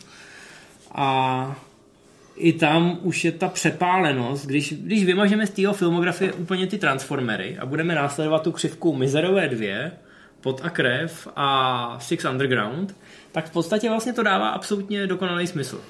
A 0.95 1.57
i 2.37 2.53
tam 2.53 2.99
už 3.03 3.25
je 3.25 3.33
ta 3.33 3.49
přepálenost, 3.49 4.47
když, 4.47 4.73
když 4.73 5.05
vymažeme 5.05 5.47
z 5.47 5.51
tého 5.51 5.73
filmografie 5.73 6.33
úplně 6.33 6.67
ty 6.67 6.79
Transformery 6.79 7.59
a 7.59 7.67
budeme 7.67 7.95
následovat 7.95 8.43
tu 8.43 8.53
křivku 8.53 8.97
Mizerové 8.97 9.49
dvě, 9.49 9.93
Pot 10.41 10.61
a 10.65 10.71
krev 10.71 11.29
a 11.37 11.99
Six 12.01 12.25
Underground, 12.25 12.97
tak 13.33 13.49
v 13.49 13.53
podstatě 13.53 13.91
vlastně 13.91 14.13
to 14.13 14.23
dává 14.23 14.49
absolutně 14.49 15.07
dokonalý 15.07 15.47
smysl. 15.47 15.81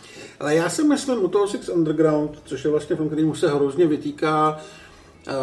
Ale 0.41 0.55
já 0.55 0.69
si 0.69 0.85
myslím 0.85 1.25
u 1.25 1.29
toho 1.29 1.49
Six 1.49 1.69
Underground, 1.69 2.43
což 2.45 2.65
je 2.65 2.71
vlastně 2.71 2.97
film, 2.97 3.09
který 3.09 3.33
se 3.35 3.49
hrozně 3.49 3.87
vytýká, 3.87 4.51
uh, 4.57 5.35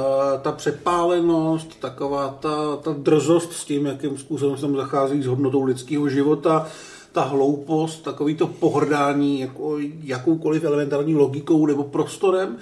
ta 0.41 0.51
přepálenost, 0.51 1.79
taková 1.79 2.37
ta, 2.39 2.75
ta 2.75 2.95
drzost 2.97 3.53
s 3.53 3.65
tím, 3.65 3.85
jakým 3.85 4.17
způsobem 4.17 4.55
se 4.55 4.61
tam 4.61 4.75
zachází 4.75 5.23
s 5.23 5.25
hodnotou 5.25 5.63
lidského 5.63 6.09
života, 6.09 6.67
ta 7.11 7.21
hloupost, 7.21 8.03
takový 8.03 8.35
to 8.35 8.47
pohrdání 8.47 9.39
jako 9.39 9.77
jakoukoliv 10.03 10.63
elementární 10.63 11.15
logikou 11.15 11.65
nebo 11.65 11.83
prostorem. 11.83 12.57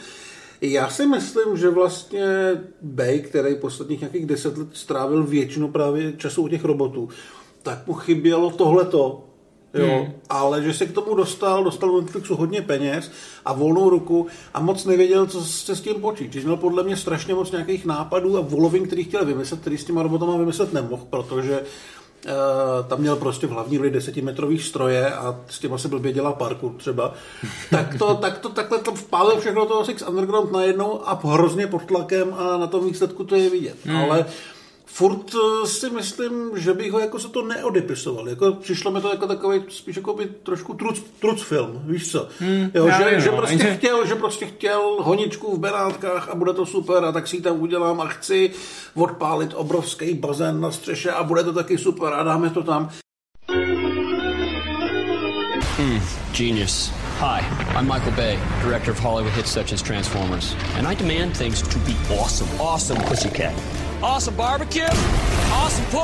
Já 0.62 0.90
si 0.90 1.06
myslím, 1.06 1.58
že 1.58 1.70
vlastně 1.70 2.26
Bay, 2.82 3.20
který 3.20 3.56
posledních 3.56 4.00
nějakých 4.00 4.26
deset 4.26 4.58
let 4.58 4.68
strávil 4.74 5.24
většinu 5.24 5.68
právě 5.68 6.14
času 6.18 6.42
u 6.42 6.48
těch 6.48 6.64
robotů, 6.64 7.10
tak 7.64 7.88
mu 7.88 7.94
chybělo 7.94 8.52
tohleto, 8.52 9.24
jo, 9.74 9.88
hmm. 9.88 10.14
ale 10.30 10.64
že 10.64 10.74
se 10.74 10.86
k 10.86 10.92
tomu 10.92 11.16
dostal, 11.16 11.64
dostal 11.64 11.90
do 11.90 12.02
Netflixu 12.02 12.36
hodně 12.36 12.62
peněz 12.62 13.12
a 13.46 13.54
volnou 13.54 13.90
ruku 13.90 14.28
a 14.54 14.60
moc 14.60 14.86
nevěděl, 14.86 15.28
co 15.28 15.42
se 15.42 15.76
s 15.76 15.82
tím 15.82 15.96
počít. 15.96 16.34
Že 16.34 16.42
měl 16.42 16.58
podle 16.58 16.84
mě 16.84 16.98
strašně 16.98 17.34
moc 17.34 17.52
nějakých 17.52 17.86
nápadů 17.86 18.38
a 18.38 18.42
volovin, 18.42 18.86
který 18.86 19.04
chtěl 19.04 19.26
vymyslet, 19.26 19.62
který 19.62 19.78
s 19.78 19.86
těma 19.86 20.04
robotama 20.04 20.38
vymyslet 20.38 20.74
nemohl, 20.74 21.08
protože 21.10 21.62
tam 22.88 23.00
měl 23.00 23.16
prostě 23.16 23.48
v 23.48 23.50
hlavní 23.50 23.78
roli 23.78 23.92
desetimetrových 23.92 24.64
stroje 24.64 25.14
a 25.14 25.40
s 25.50 25.60
těma 25.60 25.78
se 25.78 25.88
blbě 25.88 26.14
dělá 26.14 26.34
parku 26.34 26.76
třeba, 26.78 27.14
tak 27.70 27.96
to, 28.00 28.16
tak 28.16 28.38
to 28.38 28.50
takhle 28.50 28.80
to 28.80 28.96
vpálil 28.96 29.40
všechno 29.40 29.66
toho 29.66 29.86
Six 29.86 30.02
Underground 30.08 30.52
najednou 30.52 31.08
a 31.08 31.20
hrozně 31.24 31.68
pod 31.68 31.86
tlakem 31.86 32.34
a 32.34 32.58
na 32.58 32.68
tom 32.68 32.86
výsledku 32.86 33.24
to 33.24 33.36
je 33.36 33.50
vidět. 33.50 33.78
Hmm. 33.86 33.98
Ale 33.98 34.26
furt 34.96 35.36
eh, 35.36 35.68
si 35.68 35.90
myslím, 35.90 36.52
že 36.56 36.74
bych 36.74 36.92
ho 36.92 37.00
jako 37.00 37.20
se 37.20 37.30
to 37.30 37.46
neodepisoval. 37.46 38.30
Jako 38.30 38.52
přišlo 38.52 38.92
mi 38.92 39.02
to 39.02 39.10
jako 39.10 39.28
takový 39.28 39.62
spíš 39.70 39.96
jako 39.96 40.14
by 40.14 40.25
trošku 40.25 40.74
truc, 40.74 41.04
truc 41.20 41.42
film, 41.42 41.82
víš 41.86 42.12
co? 42.12 42.28
Hmm, 42.40 42.72
jo, 42.74 42.90
že, 42.98 43.10
vím, 43.10 43.20
že, 43.22 43.32
no. 43.32 43.38
prostě 43.38 43.58
že... 43.58 43.75
chtěl, 43.75 44.08
že 44.08 44.16
prostě 44.16 44.46
chtěl 44.46 44.98
honičku 45.00 45.56
v 45.56 45.60
Benátkách 45.60 46.30
a 46.30 46.36
bude 46.36 46.54
to 46.54 46.66
super 46.66 47.06
a 47.06 47.12
tak 47.12 47.28
si 47.28 47.36
ji 47.36 47.42
tam 47.42 47.62
udělám 47.62 48.02
a 48.02 48.08
chci 48.08 48.52
odpálit 48.96 49.54
obrovský 49.54 50.14
bazén 50.14 50.62
na 50.62 50.72
střeše 50.72 51.12
a 51.12 51.24
bude 51.24 51.44
to 51.44 51.54
taky 51.54 51.78
super 51.78 52.14
a 52.14 52.24
dáme 52.24 52.50
to 52.50 52.64
tam. 52.64 52.90
Hmm, 55.78 56.00
genius. 56.38 56.92
Hi, 57.20 57.40
I'm 57.80 57.88
Michael 57.88 58.12
Bay, 58.12 58.40
director 58.64 58.92
of 58.92 59.00
Hollywood 59.00 59.34
hits 59.34 59.52
such 59.52 59.74
as 59.74 59.82
Transformers, 59.82 60.56
and 60.78 60.88
I 60.88 60.96
demand 60.96 61.38
things 61.38 61.62
to 61.62 61.80
be 61.80 61.96
awesome. 62.20 62.50
Awesome, 62.60 63.02
Pussycat. 63.10 63.85
Awesome 64.04 64.36
barbecue. 64.36 64.84
Awesome 65.52 65.86
pool. 65.86 66.04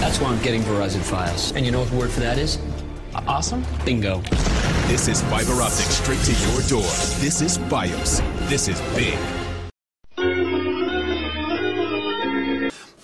That's 0.00 0.18
why 0.20 0.28
I'm 0.28 0.42
getting 0.42 0.62
Verizon 0.62 1.00
Files. 1.00 1.52
And 1.52 1.64
you 1.64 1.70
know 1.70 1.80
what 1.80 1.90
the 1.90 1.96
word 1.96 2.10
for 2.10 2.20
that 2.20 2.38
is? 2.38 2.58
Awesome? 3.26 3.62
Bingo. 3.84 4.22
This 4.88 5.08
is 5.08 5.20
fiber 5.22 5.60
optic 5.62 5.86
straight 5.86 6.20
to 6.24 6.32
your 6.32 6.62
door. 6.68 6.90
This 7.20 7.40
is 7.42 7.58
Bios. 7.58 8.22
This 8.48 8.68
is 8.68 8.80
big. 8.96 9.18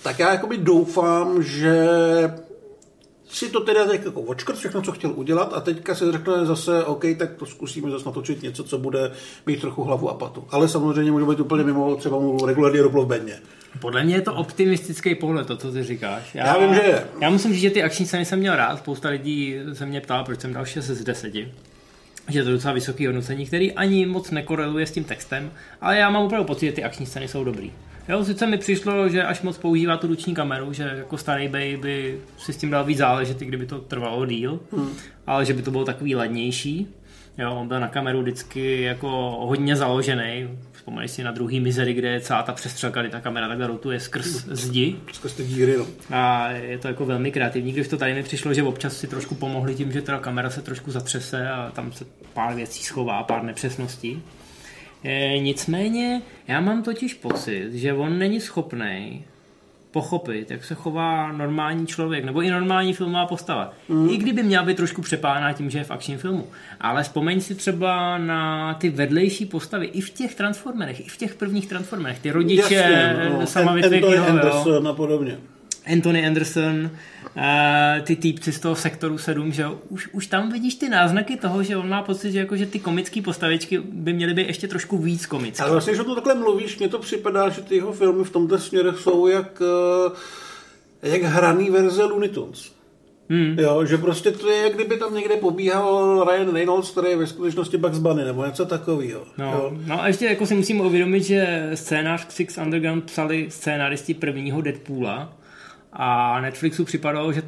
Tak 0.03 0.19
já 0.19 0.31
jakoby 0.31 0.57
doufám, 0.57 1.43
že 1.43 1.75
si 3.29 3.49
to 3.49 3.59
teda 3.59 3.85
tak 3.85 4.05
jako 4.05 4.21
očkrt 4.21 4.57
všechno, 4.57 4.81
co 4.81 4.91
chtěl 4.91 5.11
udělat 5.15 5.53
a 5.53 5.61
teďka 5.61 5.95
se 5.95 6.11
řekne 6.11 6.45
zase, 6.45 6.85
OK, 6.85 7.03
tak 7.17 7.33
to 7.33 7.45
zkusíme 7.45 7.91
zase 7.91 8.05
natočit 8.05 8.41
něco, 8.41 8.63
co 8.63 8.77
bude 8.77 9.11
mít 9.45 9.61
trochu 9.61 9.83
hlavu 9.83 10.09
a 10.09 10.13
patu. 10.13 10.43
Ale 10.49 10.67
samozřejmě 10.67 11.11
může 11.11 11.25
být 11.25 11.39
úplně 11.39 11.63
mimo, 11.63 11.95
třeba 11.95 12.19
mu 12.19 12.45
regulárně 12.45 12.81
ruplo 12.81 13.03
v 13.03 13.07
bedně. 13.07 13.39
Podle 13.79 14.03
mě 14.03 14.15
je 14.15 14.21
to 14.21 14.33
optimistický 14.33 15.15
pohled, 15.15 15.47
to, 15.47 15.57
co 15.57 15.71
ty 15.71 15.83
říkáš. 15.83 16.35
Já 16.35 16.57
vím, 16.57 16.75
že 16.75 16.81
je. 16.81 17.03
Já 17.21 17.29
musím 17.29 17.53
říct, 17.53 17.61
že 17.61 17.69
ty 17.69 17.83
akční 17.83 18.05
scény 18.05 18.25
jsem 18.25 18.39
měl 18.39 18.55
rád. 18.55 18.77
Spousta 18.77 19.09
lidí 19.09 19.55
se 19.73 19.85
mě 19.85 20.01
ptala, 20.01 20.23
proč 20.23 20.39
jsem 20.39 20.53
dal 20.53 20.65
6 20.65 20.85
z 20.85 21.03
10. 21.03 21.33
Že 21.33 22.39
je 22.39 22.43
to 22.43 22.51
docela 22.51 22.73
vysoké 22.73 23.07
hodnocení, 23.07 23.45
který 23.45 23.73
ani 23.73 24.05
moc 24.05 24.31
nekoreluje 24.31 24.85
s 24.85 24.91
tím 24.91 25.03
textem, 25.03 25.51
ale 25.81 25.97
já 25.97 26.09
mám 26.09 26.23
opravdu 26.23 26.47
pocit, 26.47 26.65
že 26.65 26.71
ty 26.71 26.83
akční 26.83 27.05
scény 27.05 27.27
jsou 27.27 27.43
dobrý. 27.43 27.71
Jo, 28.09 28.25
sice 28.25 28.47
mi 28.47 28.57
přišlo, 28.57 29.09
že 29.09 29.23
až 29.23 29.41
moc 29.41 29.57
používá 29.57 29.97
tu 29.97 30.07
ruční 30.07 30.35
kameru, 30.35 30.73
že 30.73 30.93
jako 30.97 31.17
starý 31.17 31.47
baby 31.47 32.19
si 32.37 32.53
s 32.53 32.57
tím 32.57 32.69
dal 32.69 32.83
víc 32.83 32.97
záležet, 32.97 33.37
kdyby 33.37 33.65
to 33.65 33.79
trvalo 33.79 34.25
díl, 34.25 34.59
hmm. 34.71 34.89
ale 35.27 35.45
že 35.45 35.53
by 35.53 35.61
to 35.61 35.71
bylo 35.71 35.85
takový 35.85 36.15
ladnější. 36.15 36.87
Jo, 37.41 37.55
on 37.55 37.67
byl 37.67 37.79
na 37.79 37.87
kameru 37.87 38.21
vždycky 38.21 38.81
jako 38.81 39.07
hodně 39.39 39.75
založený. 39.75 40.47
Vzpomeneš 40.71 41.11
si 41.11 41.23
na 41.23 41.31
druhý 41.31 41.59
mizery, 41.59 41.93
kde 41.93 42.07
je 42.07 42.21
celá 42.21 42.43
ta 42.43 42.53
přestřelka, 42.53 43.01
kdy 43.01 43.09
ta 43.09 43.19
kamera 43.19 43.47
takhle 43.47 43.67
rotuje 43.67 43.99
skrz 43.99 44.27
zdi. 44.45 44.95
Skrz 45.11 45.33
ty 45.33 45.43
díry, 45.43 45.77
no. 45.77 45.87
A 46.11 46.51
je 46.51 46.77
to 46.77 46.87
jako 46.87 47.05
velmi 47.05 47.31
kreativní, 47.31 47.71
když 47.71 47.87
to 47.87 47.97
tady 47.97 48.13
mi 48.13 48.23
přišlo, 48.23 48.53
že 48.53 48.63
občas 48.63 48.97
si 48.97 49.07
trošku 49.07 49.35
pomohli 49.35 49.75
tím, 49.75 49.91
že 49.91 50.01
ta 50.01 50.19
kamera 50.19 50.49
se 50.49 50.61
trošku 50.61 50.91
zatřese 50.91 51.49
a 51.49 51.71
tam 51.71 51.91
se 51.91 52.05
pár 52.33 52.55
věcí 52.55 52.83
schová, 52.83 53.23
pár 53.23 53.43
nepřesností. 53.43 54.23
E, 55.03 55.39
nicméně, 55.39 56.21
já 56.47 56.61
mám 56.61 56.83
totiž 56.83 57.13
pocit, 57.13 57.73
že 57.73 57.93
on 57.93 58.17
není 58.17 58.39
schopný 58.39 59.23
pochopit, 59.91 60.51
jak 60.51 60.63
se 60.63 60.75
chová 60.75 61.31
normální 61.31 61.87
člověk, 61.87 62.25
nebo 62.25 62.41
i 62.41 62.49
normální 62.49 62.93
filmová 62.93 63.25
postava. 63.25 63.73
Mm. 63.89 64.09
I 64.09 64.17
kdyby 64.17 64.43
měla 64.43 64.63
být 64.63 64.77
trošku 64.77 65.01
přepáná 65.01 65.53
tím, 65.53 65.69
že 65.69 65.77
je 65.77 65.83
v 65.83 65.91
akčním 65.91 66.17
filmu. 66.17 66.47
Ale 66.81 67.03
vzpomeň 67.03 67.41
si 67.41 67.55
třeba 67.55 68.17
na 68.17 68.73
ty 68.73 68.89
vedlejší 68.89 69.45
postavy, 69.45 69.85
i 69.85 70.01
v 70.01 70.09
těch 70.09 70.35
Transformerech, 70.35 70.99
i 70.99 71.09
v 71.09 71.17
těch 71.17 71.35
prvních 71.35 71.67
Transformerech, 71.67 72.19
ty 72.19 72.31
rodiče, 72.31 72.75
Jasně, 72.75 73.29
no. 73.29 73.47
sama 73.47 73.71
Anderson 74.27 74.87
a 74.87 74.93
podobně. 74.93 75.37
Anthony 75.93 76.27
Anderson, 76.27 76.89
uh, 77.35 77.41
ty 78.03 78.15
týpci 78.15 78.51
z 78.51 78.59
toho 78.59 78.75
sektoru 78.75 79.17
7, 79.17 79.51
že 79.51 79.65
už, 79.89 80.09
už 80.11 80.27
tam 80.27 80.51
vidíš 80.51 80.75
ty 80.75 80.89
náznaky 80.89 81.37
toho, 81.37 81.63
že 81.63 81.77
on 81.77 81.89
má 81.89 82.03
pocit, 82.03 82.31
že, 82.31 82.39
jako, 82.39 82.57
že 82.57 82.65
ty 82.65 82.79
komické 82.79 83.21
postavičky 83.21 83.79
by 83.79 84.13
měly 84.13 84.33
být 84.33 84.47
ještě 84.47 84.67
trošku 84.67 84.97
víc 84.97 85.25
komické. 85.25 85.63
Ale 85.63 85.71
vlastně, 85.71 85.95
že 85.95 86.03
to 86.03 86.15
takhle 86.15 86.35
mluvíš, 86.35 86.79
mně 86.79 86.87
to 86.87 86.99
připadá, 86.99 87.49
že 87.49 87.61
ty 87.61 87.75
jeho 87.75 87.93
filmy 87.93 88.23
v 88.23 88.29
tomto 88.29 88.59
směru 88.59 88.91
jsou 88.91 89.27
jak, 89.27 89.61
eh, 91.03 91.09
jak 91.09 91.21
hraný 91.21 91.69
verze 91.69 92.03
Looney 92.03 92.29
Tunes. 92.29 92.71
Hmm. 93.31 93.59
Jo, 93.59 93.85
že 93.85 93.97
prostě 93.97 94.31
to 94.31 94.49
je, 94.49 94.63
jak 94.63 94.73
kdyby 94.73 94.97
tam 94.97 95.15
někde 95.15 95.35
pobíhal 95.35 96.27
Ryan 96.29 96.53
Reynolds, 96.53 96.91
který 96.91 97.09
je 97.09 97.17
ve 97.17 97.27
skutečnosti 97.27 97.77
Bugs 97.77 97.99
Bunny, 97.99 98.23
nebo 98.23 98.45
něco 98.45 98.65
takového. 98.65 99.23
No, 99.37 99.71
no 99.87 100.01
a 100.01 100.07
ještě 100.07 100.25
jako 100.25 100.45
si 100.45 100.55
musím 100.55 100.81
uvědomit, 100.81 101.23
že 101.23 101.71
scénář 101.73 102.25
k 102.25 102.31
Six 102.31 102.57
Underground 102.57 103.03
psali 103.03 103.45
scénáristi 103.49 104.13
prvního 104.13 104.61
Deadpoola, 104.61 105.33
a 105.93 106.41
Netflixu 106.41 106.85
připadalo, 106.85 107.33
že 107.33 107.41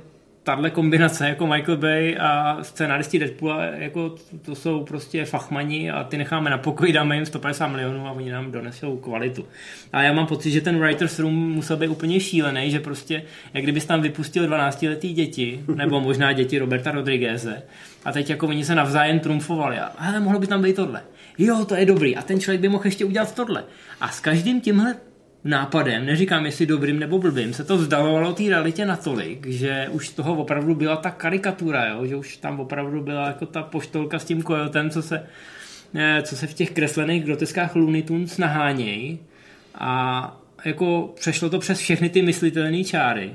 tahle 0.43 0.69
kombinace 0.69 1.29
jako 1.29 1.47
Michael 1.47 1.77
Bay 1.77 2.17
a 2.19 2.57
scenaristi 2.61 3.19
Deadpoola, 3.19 3.63
jako 3.63 4.15
to 4.41 4.55
jsou 4.55 4.83
prostě 4.83 5.25
fachmani 5.25 5.91
a 5.91 6.03
ty 6.03 6.17
necháme 6.17 6.49
na 6.49 6.57
pokoji, 6.57 6.93
dáme 6.93 7.15
jim 7.15 7.25
150 7.25 7.67
milionů 7.67 8.07
a 8.07 8.11
oni 8.11 8.31
nám 8.31 8.51
donesou 8.51 8.97
kvalitu. 8.97 9.45
A 9.93 10.01
já 10.01 10.13
mám 10.13 10.27
pocit, 10.27 10.51
že 10.51 10.61
ten 10.61 10.79
writer's 10.79 11.19
room 11.19 11.33
musel 11.33 11.77
být 11.77 11.87
úplně 11.87 12.19
šílený, 12.19 12.71
že 12.71 12.79
prostě, 12.79 13.23
jak 13.53 13.63
kdybys 13.63 13.85
tam 13.85 14.01
vypustil 14.01 14.47
12-letý 14.47 15.13
děti, 15.13 15.63
nebo 15.75 16.01
možná 16.01 16.33
děti 16.33 16.59
Roberta 16.59 16.91
Rodrigueze, 16.91 17.63
a 18.05 18.11
teď 18.11 18.29
jako 18.29 18.47
oni 18.47 18.65
se 18.65 18.75
navzájem 18.75 19.19
trumfovali 19.19 19.79
a 19.79 20.19
mohlo 20.19 20.39
by 20.39 20.47
tam 20.47 20.61
být 20.61 20.75
tohle. 20.75 21.01
Jo, 21.37 21.65
to 21.65 21.75
je 21.75 21.85
dobrý. 21.85 22.15
A 22.15 22.21
ten 22.21 22.39
člověk 22.39 22.61
by 22.61 22.69
mohl 22.69 22.85
ještě 22.85 23.05
udělat 23.05 23.35
tohle. 23.35 23.63
A 24.01 24.09
s 24.09 24.19
každým 24.19 24.61
tímhle 24.61 24.95
nápadem, 25.43 26.05
neříkám 26.05 26.45
jestli 26.45 26.65
dobrým 26.65 26.99
nebo 26.99 27.19
blbým, 27.19 27.53
se 27.53 27.63
to 27.63 27.77
vzdalovalo 27.77 28.33
té 28.33 28.43
realitě 28.43 28.85
natolik, 28.85 29.47
že 29.47 29.87
už 29.91 30.09
toho 30.09 30.35
opravdu 30.35 30.75
byla 30.75 30.95
ta 30.95 31.11
karikatura, 31.11 31.85
jo? 31.85 32.05
že 32.05 32.15
už 32.15 32.37
tam 32.37 32.59
opravdu 32.59 33.01
byla 33.01 33.27
jako 33.27 33.45
ta 33.45 33.63
poštolka 33.63 34.19
s 34.19 34.25
tím 34.25 34.41
kojotem, 34.41 34.89
co 34.89 35.01
se, 35.01 35.23
eh, 35.95 36.21
co 36.21 36.35
se 36.35 36.47
v 36.47 36.53
těch 36.53 36.71
kreslených 36.71 37.23
groteskách 37.23 37.75
Looney 37.75 38.03
Tunes 38.03 38.37
nahánějí 38.37 39.19
a 39.75 40.39
jako 40.65 41.13
přešlo 41.15 41.49
to 41.49 41.59
přes 41.59 41.79
všechny 41.79 42.09
ty 42.09 42.21
myslitelné 42.21 42.83
čáry. 42.83 43.31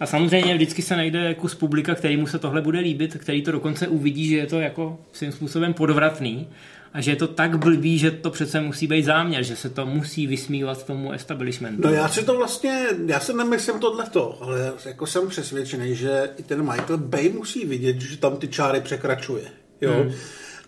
A 0.00 0.06
samozřejmě 0.06 0.54
vždycky 0.54 0.82
se 0.82 0.96
najde 0.96 1.34
kus 1.34 1.54
publika, 1.54 1.94
který 1.94 2.16
mu 2.16 2.26
se 2.26 2.38
tohle 2.38 2.62
bude 2.62 2.78
líbit, 2.80 3.16
který 3.16 3.42
to 3.42 3.52
dokonce 3.52 3.88
uvidí, 3.88 4.28
že 4.28 4.36
je 4.36 4.46
to 4.46 4.60
jako 4.60 4.98
svým 5.12 5.32
způsobem 5.32 5.74
podvratný 5.74 6.48
a 6.92 7.00
že 7.00 7.10
je 7.10 7.16
to 7.16 7.26
tak 7.26 7.58
blbý, 7.58 7.98
že 7.98 8.10
to 8.10 8.30
přece 8.30 8.60
musí 8.60 8.86
být 8.86 9.04
záměr, 9.04 9.42
že 9.42 9.56
se 9.56 9.70
to 9.70 9.86
musí 9.86 10.26
vysmívat 10.26 10.86
tomu 10.86 11.12
establishmentu. 11.12 11.82
No 11.84 11.90
já 11.90 12.08
si 12.08 12.24
to 12.24 12.36
vlastně, 12.36 12.86
já 13.06 13.20
si 13.20 13.34
nemyslím 13.34 13.80
tohleto, 13.80 14.38
ale 14.40 14.72
jako 14.84 15.06
jsem 15.06 15.28
přesvědčený, 15.28 15.94
že 15.94 16.30
i 16.36 16.42
ten 16.42 16.62
Michael 16.62 16.98
Bay 16.98 17.28
musí 17.28 17.66
vidět, 17.66 18.00
že 18.00 18.16
tam 18.16 18.36
ty 18.36 18.48
čáry 18.48 18.80
překračuje. 18.80 19.44
Jo? 19.80 19.92
Hmm. 19.92 20.12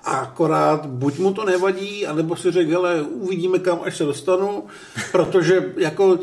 A 0.05 0.11
akorát 0.11 0.87
buď 0.87 1.19
mu 1.19 1.35
to 1.35 1.45
nevadí, 1.45 2.07
anebo 2.07 2.37
si 2.37 2.51
řekl, 2.51 2.71
hele, 2.71 3.03
uvidíme 3.03 3.59
kam, 3.59 3.81
až 3.85 3.97
se 3.97 4.05
dostanu, 4.05 4.65
protože 5.13 5.73
jako 5.77 6.19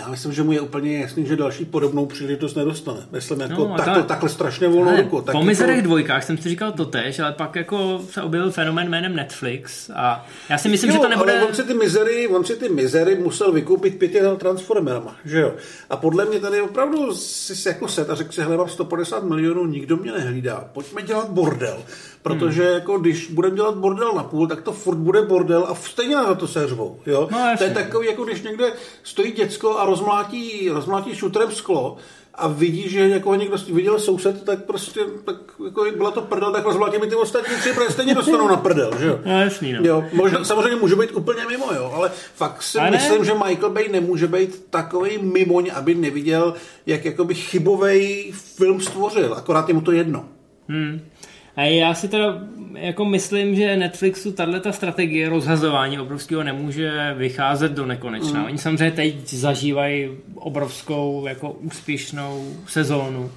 já 0.00 0.08
myslím, 0.08 0.32
že 0.32 0.42
mu 0.42 0.52
je 0.52 0.60
úplně 0.60 0.98
jasný, 0.98 1.26
že 1.26 1.36
další 1.36 1.64
podobnou 1.64 2.06
příležitost 2.06 2.54
nedostane. 2.54 3.00
Myslím, 3.12 3.40
jako 3.40 3.68
no, 3.68 3.76
takhle, 3.76 3.94
ta... 3.94 4.02
takhle 4.02 4.28
strašně 4.28 4.68
volnou 4.68 4.96
ruku. 4.96 5.24
Po 5.32 5.42
mizerech 5.42 5.76
jako... 5.76 5.86
dvojkách 5.86 6.24
jsem 6.24 6.38
si 6.38 6.48
říkal 6.48 6.72
to 6.72 6.84
tež, 6.84 7.18
ale 7.18 7.32
pak 7.32 7.56
jako 7.56 8.02
se 8.10 8.22
objevil 8.22 8.50
fenomén 8.50 8.88
jménem 8.88 9.16
Netflix 9.16 9.90
a 9.94 10.26
já 10.48 10.58
si 10.58 10.68
myslím, 10.68 10.90
jo, 10.90 10.96
že 10.96 11.02
to 11.02 11.08
nebude... 11.08 11.38
Ale 11.38 11.48
on 11.48 11.54
si 11.54 11.62
ty 11.62 11.74
mizery, 11.74 12.28
on 12.28 12.44
si 12.44 12.56
ty 12.56 12.68
mizery 12.68 13.14
musel 13.14 13.52
vykoupit 13.52 13.98
pěti 13.98 14.20
Transformerama, 14.38 15.16
že 15.24 15.40
jo? 15.40 15.52
A 15.90 15.96
podle 15.96 16.24
mě 16.24 16.40
tady 16.40 16.60
opravdu 16.60 17.14
si 17.14 17.68
jako 17.68 17.88
set 17.88 18.10
a 18.10 18.14
řekl 18.14 18.32
si, 18.32 18.42
hele, 18.42 18.56
mám 18.56 18.68
150 18.68 19.24
milionů, 19.24 19.66
nikdo 19.66 19.96
mě 19.96 20.12
nehlídá, 20.12 20.68
pojďme 20.72 21.02
dělat 21.02 21.30
bordel. 21.30 21.82
Protože 22.22 22.64
hmm. 22.64 22.72
jako 22.72 22.98
když 22.98 23.30
budeme 23.30 23.56
dělat 23.56 23.74
bordel 23.74 24.12
na 24.14 24.22
půl, 24.22 24.48
tak 24.48 24.60
to 24.60 24.72
furt 24.72 24.96
bude 24.96 25.22
bordel 25.22 25.66
a 25.68 25.74
stejně 25.74 26.16
na 26.16 26.34
to 26.34 26.48
se 26.48 26.68
řvou. 26.68 27.00
Jo? 27.06 27.28
No, 27.32 27.54
to 27.58 27.64
je 27.64 27.70
takový, 27.70 28.06
jako 28.06 28.24
když 28.24 28.42
někde 28.42 28.72
stojí 29.02 29.32
děcko 29.50 29.78
a 29.78 29.84
rozmlátí, 29.84 30.68
rozmlátí 30.68 31.14
šutrem 31.14 31.50
sklo 31.52 31.96
a 32.34 32.48
vidí, 32.48 32.88
že 32.88 33.08
jako 33.08 33.34
někdo 33.34 33.56
viděl 33.72 33.98
soused, 33.98 34.44
tak 34.44 34.64
prostě 34.64 35.00
tak 35.24 35.36
jako 35.64 35.84
byla 35.96 36.10
to 36.10 36.20
prdel, 36.22 36.52
tak 36.52 36.64
rozmlátí 36.64 36.98
mi 36.98 37.06
ty 37.06 37.14
ostatní 37.14 37.56
tři, 37.56 37.72
protože 37.72 37.90
stejně 37.90 38.14
dostanou 38.14 38.48
na 38.48 38.56
prdel, 38.56 38.90
že 38.98 39.06
jo? 39.06 39.18
No, 39.24 39.40
jasný, 39.40 39.72
no. 39.72 39.80
jo 39.82 40.04
možná, 40.12 40.44
samozřejmě 40.44 40.76
může 40.76 40.96
být 40.96 41.12
úplně 41.12 41.46
mimo, 41.48 41.66
jo, 41.74 41.92
ale 41.94 42.10
fakt 42.34 42.62
si 42.62 42.78
ale 42.78 42.90
myslím, 42.90 43.18
ne? 43.18 43.24
že 43.24 43.34
Michael 43.34 43.70
Bay 43.70 43.88
nemůže 43.88 44.26
být 44.26 44.66
takový 44.70 45.18
mimoň, 45.18 45.70
aby 45.74 45.94
neviděl, 45.94 46.54
jak 46.86 47.04
jakoby 47.04 47.34
chybový 47.34 48.32
film 48.32 48.80
stvořil, 48.80 49.34
akorát 49.34 49.68
je 49.68 49.74
mu 49.74 49.80
to 49.80 49.92
jedno. 49.92 50.24
Hmm. 50.68 51.00
A 51.60 51.64
já 51.64 51.94
si 51.94 52.08
teda 52.08 52.40
jako 52.74 53.04
myslím, 53.04 53.54
že 53.54 53.76
Netflixu 53.76 54.32
tahle 54.32 54.60
ta 54.60 54.72
strategie 54.72 55.28
rozhazování 55.28 55.98
obrovského 55.98 56.42
nemůže 56.42 57.14
vycházet 57.16 57.72
do 57.72 57.86
nekonečna. 57.86 58.40
Mm. 58.40 58.46
Oni 58.46 58.58
samozřejmě 58.58 58.96
teď 58.96 59.28
zažívají 59.28 60.10
obrovskou 60.34 61.26
jako 61.26 61.50
úspěšnou 61.50 62.54
sezónu. 62.66 63.30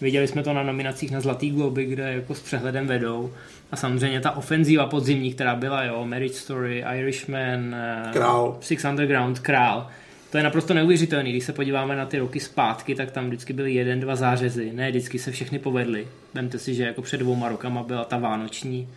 Viděli 0.00 0.28
jsme 0.28 0.42
to 0.42 0.52
na 0.52 0.62
nominacích 0.62 1.10
na 1.10 1.20
Zlatý 1.20 1.50
globy, 1.50 1.84
kde 1.84 2.12
jako 2.12 2.34
s 2.34 2.40
přehledem 2.40 2.86
vedou. 2.86 3.32
A 3.72 3.76
samozřejmě 3.76 4.20
ta 4.20 4.30
ofenzíva 4.30 4.86
podzimní, 4.86 5.32
která 5.32 5.56
byla, 5.56 5.84
jo, 5.84 6.06
Marriage 6.06 6.34
Story, 6.34 6.84
Irishman, 6.94 7.74
eh, 7.74 8.12
Král. 8.12 8.56
Six 8.60 8.84
Underground, 8.84 9.38
Král 9.38 9.86
to 10.30 10.36
je 10.36 10.44
naprosto 10.44 10.74
neuvěřitelné. 10.74 11.30
Když 11.30 11.44
se 11.44 11.52
podíváme 11.52 11.96
na 11.96 12.06
ty 12.06 12.18
roky 12.18 12.40
zpátky, 12.40 12.94
tak 12.94 13.10
tam 13.10 13.26
vždycky 13.26 13.52
byly 13.52 13.74
jeden, 13.74 14.00
dva 14.00 14.16
zářezy. 14.16 14.72
Ne, 14.72 14.90
vždycky 14.90 15.18
se 15.18 15.32
všechny 15.32 15.58
povedly. 15.58 16.08
Vemte 16.34 16.58
si, 16.58 16.74
že 16.74 16.84
jako 16.84 17.02
před 17.02 17.16
dvouma 17.16 17.48
rokama 17.48 17.82
byla 17.82 18.04
ta 18.04 18.18
vánoční 18.18 18.88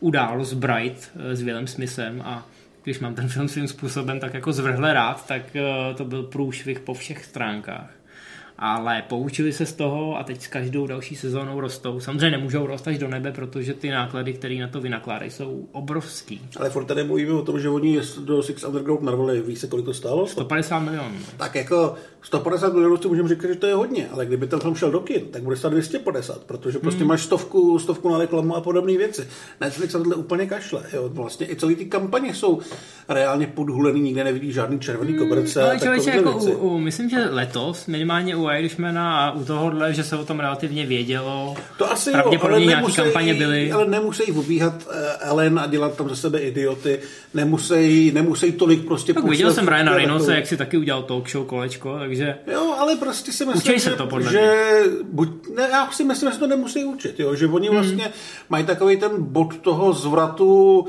událost 0.00 0.52
Bright 0.54 1.10
eh, 1.16 1.36
s 1.36 1.42
Willem 1.42 1.66
Smithem 1.66 2.22
a 2.24 2.48
když 2.84 3.00
mám 3.00 3.14
ten 3.14 3.28
film 3.28 3.48
svým 3.48 3.68
způsobem 3.68 4.20
tak 4.20 4.34
jako 4.34 4.52
zvrhle 4.52 4.92
rád, 4.92 5.26
tak 5.26 5.56
eh, 5.56 5.94
to 5.94 6.04
byl 6.04 6.22
průšvih 6.22 6.80
po 6.80 6.94
všech 6.94 7.24
stránkách 7.24 7.90
ale 8.58 9.02
poučili 9.08 9.52
se 9.52 9.66
z 9.66 9.72
toho 9.72 10.18
a 10.18 10.24
teď 10.24 10.42
s 10.42 10.46
každou 10.46 10.86
další 10.86 11.16
sezónou 11.16 11.60
rostou. 11.60 12.00
Samozřejmě 12.00 12.30
nemůžou 12.30 12.66
rost 12.66 12.88
až 12.88 12.98
do 12.98 13.08
nebe, 13.08 13.32
protože 13.32 13.74
ty 13.74 13.90
náklady, 13.90 14.32
které 14.32 14.54
na 14.54 14.68
to 14.68 14.80
vynakládají, 14.80 15.30
jsou 15.30 15.68
obrovský. 15.72 16.40
Ale 16.56 16.70
furt 16.70 16.84
tady 16.84 17.04
mluvíme 17.04 17.32
o 17.32 17.42
tom, 17.42 17.60
že 17.60 17.68
oni 17.68 18.00
do 18.24 18.42
Six 18.42 18.64
Underground 18.64 19.02
narvali, 19.02 19.40
víš 19.40 19.58
se, 19.58 19.66
kolik 19.66 19.84
to 19.84 19.94
stálo? 19.94 20.26
150 20.26 20.78
milionů. 20.78 21.18
Tak 21.36 21.54
jako 21.54 21.94
150 22.22 22.72
milionů 22.72 22.96
si 22.96 23.08
můžeme 23.08 23.28
říkat, 23.28 23.48
že 23.48 23.54
to 23.54 23.66
je 23.66 23.74
hodně, 23.74 24.08
ale 24.12 24.26
kdyby 24.26 24.46
ten 24.46 24.60
film 24.60 24.74
šel 24.74 24.90
do 24.90 25.00
kin, 25.00 25.22
tak 25.30 25.42
bude 25.42 25.56
stát 25.56 25.68
250, 25.68 26.44
protože 26.44 26.78
prostě 26.78 27.00
hmm. 27.00 27.08
máš 27.08 27.22
stovku, 27.22 27.78
stovku 27.78 28.12
na 28.12 28.18
reklamu 28.18 28.56
a 28.56 28.60
podobné 28.60 28.98
věci. 28.98 29.28
Netflix 29.60 29.92
tohle 29.92 30.16
úplně 30.16 30.46
kašle. 30.46 30.82
Jo. 30.92 31.08
Vlastně 31.08 31.50
i 31.50 31.56
celý 31.56 31.76
ty 31.76 31.84
kampaně 31.84 32.34
jsou 32.34 32.60
reálně 33.08 33.46
podhulený, 33.46 34.00
nikde 34.00 34.24
nevidí 34.24 34.52
žádný 34.52 34.80
červený 34.80 35.14
koberce. 35.14 35.60
Hmm, 35.60 35.70
ale 35.70 35.80
člověče, 35.80 36.10
jako 36.10 36.32
u, 36.32 36.52
u, 36.52 36.78
myslím, 36.78 37.10
že 37.10 37.24
letos 37.30 37.86
minimálně 37.86 38.36
u 38.36 38.46
Irishmana 38.58 39.18
a 39.18 39.30
u 39.30 39.44
tohohle, 39.44 39.94
že 39.94 40.04
se 40.04 40.16
o 40.16 40.24
tom 40.24 40.40
relativně 40.40 40.86
vědělo. 40.86 41.54
To 41.78 41.92
asi 41.92 42.10
Pravděpodobně 42.10 42.56
jo, 42.56 42.58
ale 42.58 42.66
nějaký 42.66 42.82
nemusí, 42.82 42.96
kampaně 42.96 43.34
byly. 43.34 43.72
Ale 43.72 43.86
nemusí 43.86 44.32
obíhat 44.32 44.74
eh, 44.90 45.16
Ellen 45.20 45.58
a 45.58 45.66
dělat 45.66 45.96
tam 45.96 46.08
ze 46.08 46.16
sebe 46.16 46.38
idioty. 46.38 46.98
Nemusí, 47.34 48.12
nemusí 48.12 48.52
tolik 48.52 48.84
prostě... 48.86 49.14
Tak 49.14 49.24
viděl 49.24 49.52
jsem 49.52 49.68
Ryana. 49.68 49.94
Reynoldse, 49.94 50.34
jak 50.34 50.46
si 50.46 50.56
taky 50.56 50.76
udělal 50.76 51.02
talk 51.02 51.30
show 51.30 51.46
kolečko, 51.46 51.98
takže 51.98 52.34
Jo, 52.52 52.74
ale 52.78 52.96
prostě 52.96 53.32
si 53.32 53.46
myslím, 53.46 53.80
se 53.80 53.90
že, 53.90 53.96
to, 53.96 54.06
podle 54.06 54.32
že 54.32 54.52
buď, 55.02 55.28
ne, 55.56 55.68
já 55.70 55.90
si 55.90 56.04
myslím, 56.04 56.32
že 56.32 56.38
to 56.38 56.46
nemusí 56.46 56.84
učit, 56.84 57.20
jo, 57.20 57.34
že 57.34 57.46
oni 57.46 57.68
Hmm. 57.68 57.76
vlastně 57.76 58.10
mají 58.48 58.64
takový 58.64 58.96
ten 58.96 59.10
bod 59.18 59.56
toho 59.58 59.92
zvratu, 59.92 60.86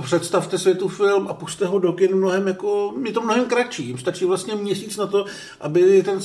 představte 0.00 0.58
si 0.58 0.74
tu 0.74 0.88
film 0.88 1.26
a 1.28 1.34
puste 1.34 1.66
ho 1.66 1.78
do 1.78 1.92
kin 1.92 2.16
mnohem 2.16 2.46
jako, 2.46 2.94
je 3.04 3.12
to 3.12 3.20
mnohem 3.20 3.44
kratší, 3.44 3.86
jim 3.86 3.98
stačí 3.98 4.24
vlastně 4.24 4.54
měsíc 4.54 4.96
na 4.96 5.06
to, 5.06 5.24
aby, 5.60 6.02
ten, 6.02 6.18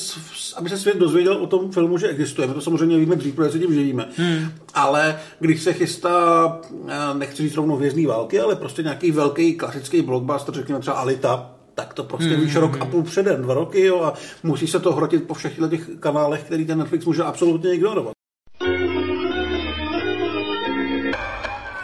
aby 0.56 0.70
se 0.70 0.78
svět 0.78 0.98
dozvěděl 0.98 1.34
o 1.34 1.48
tom 1.48 1.72
filmu, 1.72 1.98
že 1.98 2.08
existuje. 2.08 2.48
My 2.48 2.54
to 2.54 2.62
samozřejmě 2.62 2.98
víme 2.98 3.16
dřív, 3.16 3.36
protože 3.36 3.52
se 3.52 3.60
tím 3.60 3.74
živíme. 3.74 4.10
Hmm. 4.18 4.52
Ale 4.74 5.20
když 5.40 5.62
se 5.62 5.74
chystá, 5.74 6.60
eh, 6.88 6.94
nechci 7.14 7.44
říct 7.44 7.56
rovnou 7.56 7.78
vězný 7.78 8.06
války, 8.06 8.40
ale 8.40 8.56
prostě 8.56 8.84
nějaký 8.84 9.12
velký 9.12 9.56
klasický 9.56 10.02
blockbuster, 10.02 10.56
řekněme 10.56 10.80
třeba 10.80 10.96
Alita, 10.96 11.52
tak 11.76 11.94
to 11.94 12.04
prostě 12.04 12.30
Hmm. 12.30 12.42
víš 12.42 12.56
rok 12.56 12.78
a 12.80 12.86
půl 12.86 13.04
předem, 13.04 13.42
dva 13.42 13.54
roky, 13.54 13.86
jo, 13.86 14.02
a 14.02 14.14
musí 14.44 14.68
se 14.68 14.80
to 14.80 14.94
hrotit 14.94 15.24
po 15.24 15.34
všech 15.34 15.60
těch 15.70 15.90
kanálech, 16.00 16.44
který 16.44 16.66
ten 16.66 16.78
Netflix 16.78 17.06
může 17.06 17.24
absolutně 17.24 17.74
ignorovat. 17.74 18.14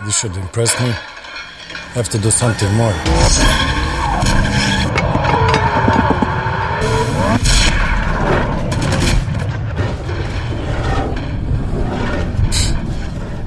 This 0.05 0.15
should 0.15 0.37
impress 0.37 0.79
me. 0.79 1.12
Have 1.93 2.09
to 2.09 2.17
do 2.17 2.31
something 2.31 2.73
more. 2.73 2.91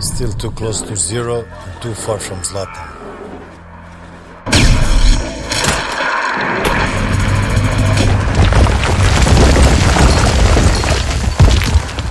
Still 0.01 0.33
too 0.33 0.53
close 0.53 0.81
to 0.83 0.95
zero 0.95 1.45
and 1.45 1.83
too 1.83 1.93
far 1.95 2.21
from 2.21 2.39
Zlatan. 2.43 2.87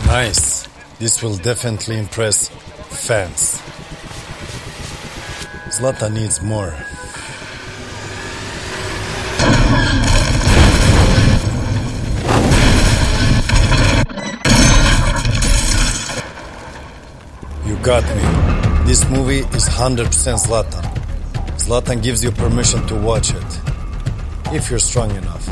Nice. 0.08 0.68
This 1.00 1.24
will 1.24 1.38
definitely 1.38 1.98
impress 1.98 2.50
fans. 2.50 3.62
Zlatan 5.76 6.14
needs 6.14 6.42
more. 6.42 6.74
You 17.66 17.76
got 17.84 18.04
me. 18.16 18.86
This 18.88 19.04
movie 19.10 19.40
is 19.54 19.68
100% 19.68 20.08
Zlatan. 20.46 20.86
Zlatan 21.58 22.02
gives 22.02 22.24
you 22.24 22.32
permission 22.32 22.88
to 22.88 22.96
watch 22.96 23.32
it. 23.34 23.60
If 24.54 24.70
you're 24.70 24.80
strong 24.80 25.12
enough. 25.12 25.46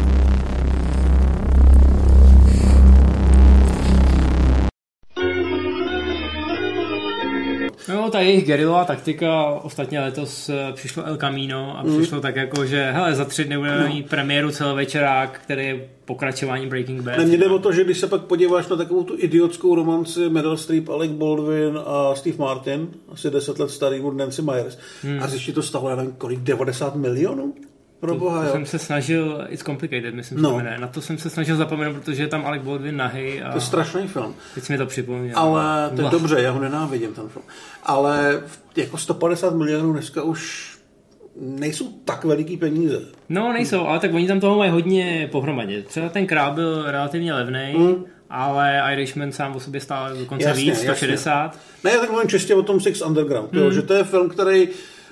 No, 7.88 8.10
ta 8.10 8.20
jejich 8.20 8.46
gerillová 8.46 8.86
taktika, 8.86 9.46
ostatně 9.46 10.00
letos 10.00 10.50
eh, 10.50 10.74
přišlo 10.74 11.04
El 11.04 11.18
Camino 11.18 11.80
a 11.80 11.84
přišlo 11.84 12.22
tak 12.22 12.36
jako, 12.36 12.66
že 12.66 12.92
hele, 12.92 13.16
za 13.16 13.26
tři 13.26 13.46
dny 13.46 13.58
budeme 13.58 13.88
mít 13.88 14.10
premiéru 14.10 14.52
celovečerák, 14.52 15.40
který 15.44 15.66
je 15.66 15.90
pokračování 16.06 16.68
Breaking 16.68 17.02
Bad. 17.02 17.18
Ne, 17.18 17.26
mně 17.26 17.38
jde 17.38 17.48
o 17.48 17.60
to, 17.60 17.72
že 17.72 17.84
když 17.84 17.98
se 17.98 18.08
pak 18.08 18.22
podíváš 18.22 18.68
na 18.68 18.76
takovou 18.76 19.04
tu 19.04 19.16
idiotskou 19.18 19.76
romanci 19.76 20.30
Meryl 20.30 20.58
Streep, 20.58 20.90
Alec 20.90 21.12
Baldwin 21.12 21.80
a 21.86 22.16
Steve 22.16 22.38
Martin, 22.38 22.88
asi 23.10 23.30
10 23.30 23.60
let 23.60 23.72
starý 23.72 24.00
od 24.00 24.18
Nancy 24.18 24.42
Myers, 24.42 24.78
hmm. 25.04 25.24
a 25.24 25.28
zjistí 25.28 25.54
to 25.54 25.62
stalo, 25.62 25.90
já 25.90 25.96
nevím, 25.96 26.14
kolik, 26.18 26.40
90 26.40 26.96
milionů? 26.96 27.54
Pro 28.04 28.16
boha, 28.18 28.40
To 28.40 28.46
jo. 28.46 28.52
jsem 28.52 28.66
se 28.66 28.80
snažil, 28.80 29.46
It's 29.50 29.64
Complicated, 29.64 30.14
myslím, 30.16 30.42
No. 30.42 30.58
že 30.58 30.64
ne. 30.64 30.78
Na 30.80 30.88
to 30.88 31.02
jsem 31.02 31.18
se 31.18 31.30
snažil 31.30 31.56
zapomenout, 31.56 31.94
protože 31.94 32.24
je 32.24 32.28
tam 32.28 32.46
Alec 32.46 32.62
Baldwin 32.64 32.98
nahý 32.98 33.42
a 33.42 33.52
To 33.52 33.58
je 33.58 33.62
strašný 33.62 34.08
film. 34.08 34.36
teď 34.56 34.70
mi 34.70 34.78
to 34.78 34.86
připomněl. 34.86 35.38
Ale 35.40 35.88
to 35.90 35.96
je 35.96 36.00
Blah. 36.02 36.12
dobře, 36.12 36.42
já 36.42 36.52
ho 36.52 36.60
nenávidím, 36.60 37.14
ten 37.14 37.28
film. 37.30 37.46
Ale 37.84 38.42
jako 38.76 38.98
150 38.98 39.56
milionů 39.56 39.94
dneska 39.94 40.24
už 40.24 40.72
nejsou 41.42 41.88
tak 42.06 42.24
veliký 42.24 42.58
peníze. 42.58 43.02
No, 43.30 43.54
nejsou, 43.54 43.88
ale 43.88 44.00
tak 44.00 44.14
oni 44.14 44.28
tam 44.28 44.40
toho 44.40 44.58
mají 44.58 44.72
hodně 44.72 45.30
pohromadě. 45.32 45.82
Třeba 45.82 46.10
ten 46.10 46.28
král 46.28 46.54
byl 46.54 46.92
relativně 46.92 47.34
levný, 47.34 47.74
Mm. 47.78 48.06
ale 48.30 48.82
Irishman 48.94 49.32
sám 49.32 49.56
o 49.56 49.60
sobě 49.60 49.82
stál 49.82 50.16
dokonce 50.18 50.48
Jasně, 50.48 50.64
víc, 50.64 50.70
jasně. 50.74 50.84
160. 50.96 51.58
Ne, 51.84 51.92
já 51.92 52.00
tak 52.00 52.10
mluvím 52.12 52.30
čistě 52.30 52.56
o 52.56 52.64
tom 52.64 52.80
Six 52.80 53.02
Underground, 53.02 53.52
hmm. 53.54 53.62
jo, 53.64 53.72
že 53.72 53.82
to 53.82 53.94
je 53.94 54.04
film, 54.04 54.30
který 54.30 54.68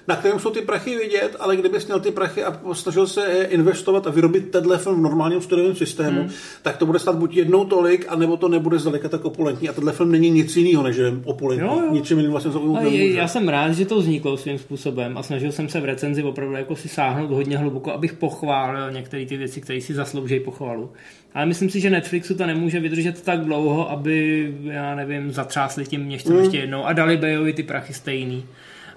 na 0.07 0.15
kterém 0.15 0.39
jsou 0.39 0.49
ty 0.49 0.61
prachy 0.61 0.95
vidět, 0.97 1.35
ale 1.39 1.55
kdybys 1.57 1.85
měl 1.87 1.99
ty 1.99 2.11
prachy 2.11 2.43
a 2.43 2.59
snažil 2.73 3.07
se 3.07 3.25
je 3.25 3.45
investovat 3.45 4.07
a 4.07 4.09
vyrobit 4.09 4.51
tenhle 4.51 4.77
film 4.77 4.99
v 4.99 5.01
normálním 5.03 5.41
studiovém 5.41 5.75
systému, 5.75 6.21
hmm. 6.21 6.29
tak 6.61 6.77
to 6.77 6.85
bude 6.85 6.99
stát 6.99 7.15
buď 7.15 7.35
jednou 7.35 7.65
tolik, 7.65 8.05
anebo 8.09 8.37
to 8.37 8.47
nebude 8.47 8.79
zdaleka 8.79 9.09
tak 9.09 9.25
opulentní. 9.25 9.69
A 9.69 9.73
tenhle 9.73 9.93
film 9.93 10.11
není 10.11 10.29
nic 10.29 10.55
jiného, 10.57 10.83
než 10.83 10.97
opulentní. 11.25 11.67
Jo, 11.67 11.81
jo. 11.85 11.91
Ničím 11.91 12.17
jiným 12.17 12.31
vlastně 12.31 12.51
zaujmout 12.51 12.77
je- 12.77 12.83
nemůže. 12.83 13.17
já 13.17 13.27
jsem 13.27 13.47
rád, 13.47 13.71
že 13.71 13.85
to 13.85 13.99
vzniklo 13.99 14.37
svým 14.37 14.57
způsobem 14.57 15.17
a 15.17 15.23
snažil 15.23 15.51
jsem 15.51 15.69
se 15.69 15.79
v 15.79 15.85
recenzi 15.85 16.23
opravdu 16.23 16.53
jako 16.55 16.75
si 16.75 16.89
sáhnout 16.89 17.31
hodně 17.31 17.57
hluboko, 17.57 17.91
abych 17.91 18.13
pochválil 18.13 18.91
některé 18.91 19.25
ty 19.25 19.37
věci, 19.37 19.61
které 19.61 19.81
si 19.81 19.93
zaslouží 19.93 20.39
pochvalu. 20.39 20.89
Ale 21.33 21.45
myslím 21.45 21.69
si, 21.69 21.79
že 21.79 21.89
Netflixu 21.89 22.35
to 22.35 22.45
nemůže 22.45 22.79
vydržet 22.79 23.21
tak 23.21 23.39
dlouho, 23.45 23.91
aby, 23.91 24.51
já 24.63 24.95
nevím, 24.95 25.31
zatřásli 25.31 25.85
tím 25.85 26.01
měšcem 26.01 26.33
Hmm. 26.33 26.43
ještě 26.43 26.57
jednou 26.57 26.85
a 26.85 26.93
dali 26.93 27.17
Bayovi 27.17 27.53
ty 27.53 27.63
prachy 27.63 27.93
stejný 27.93 28.45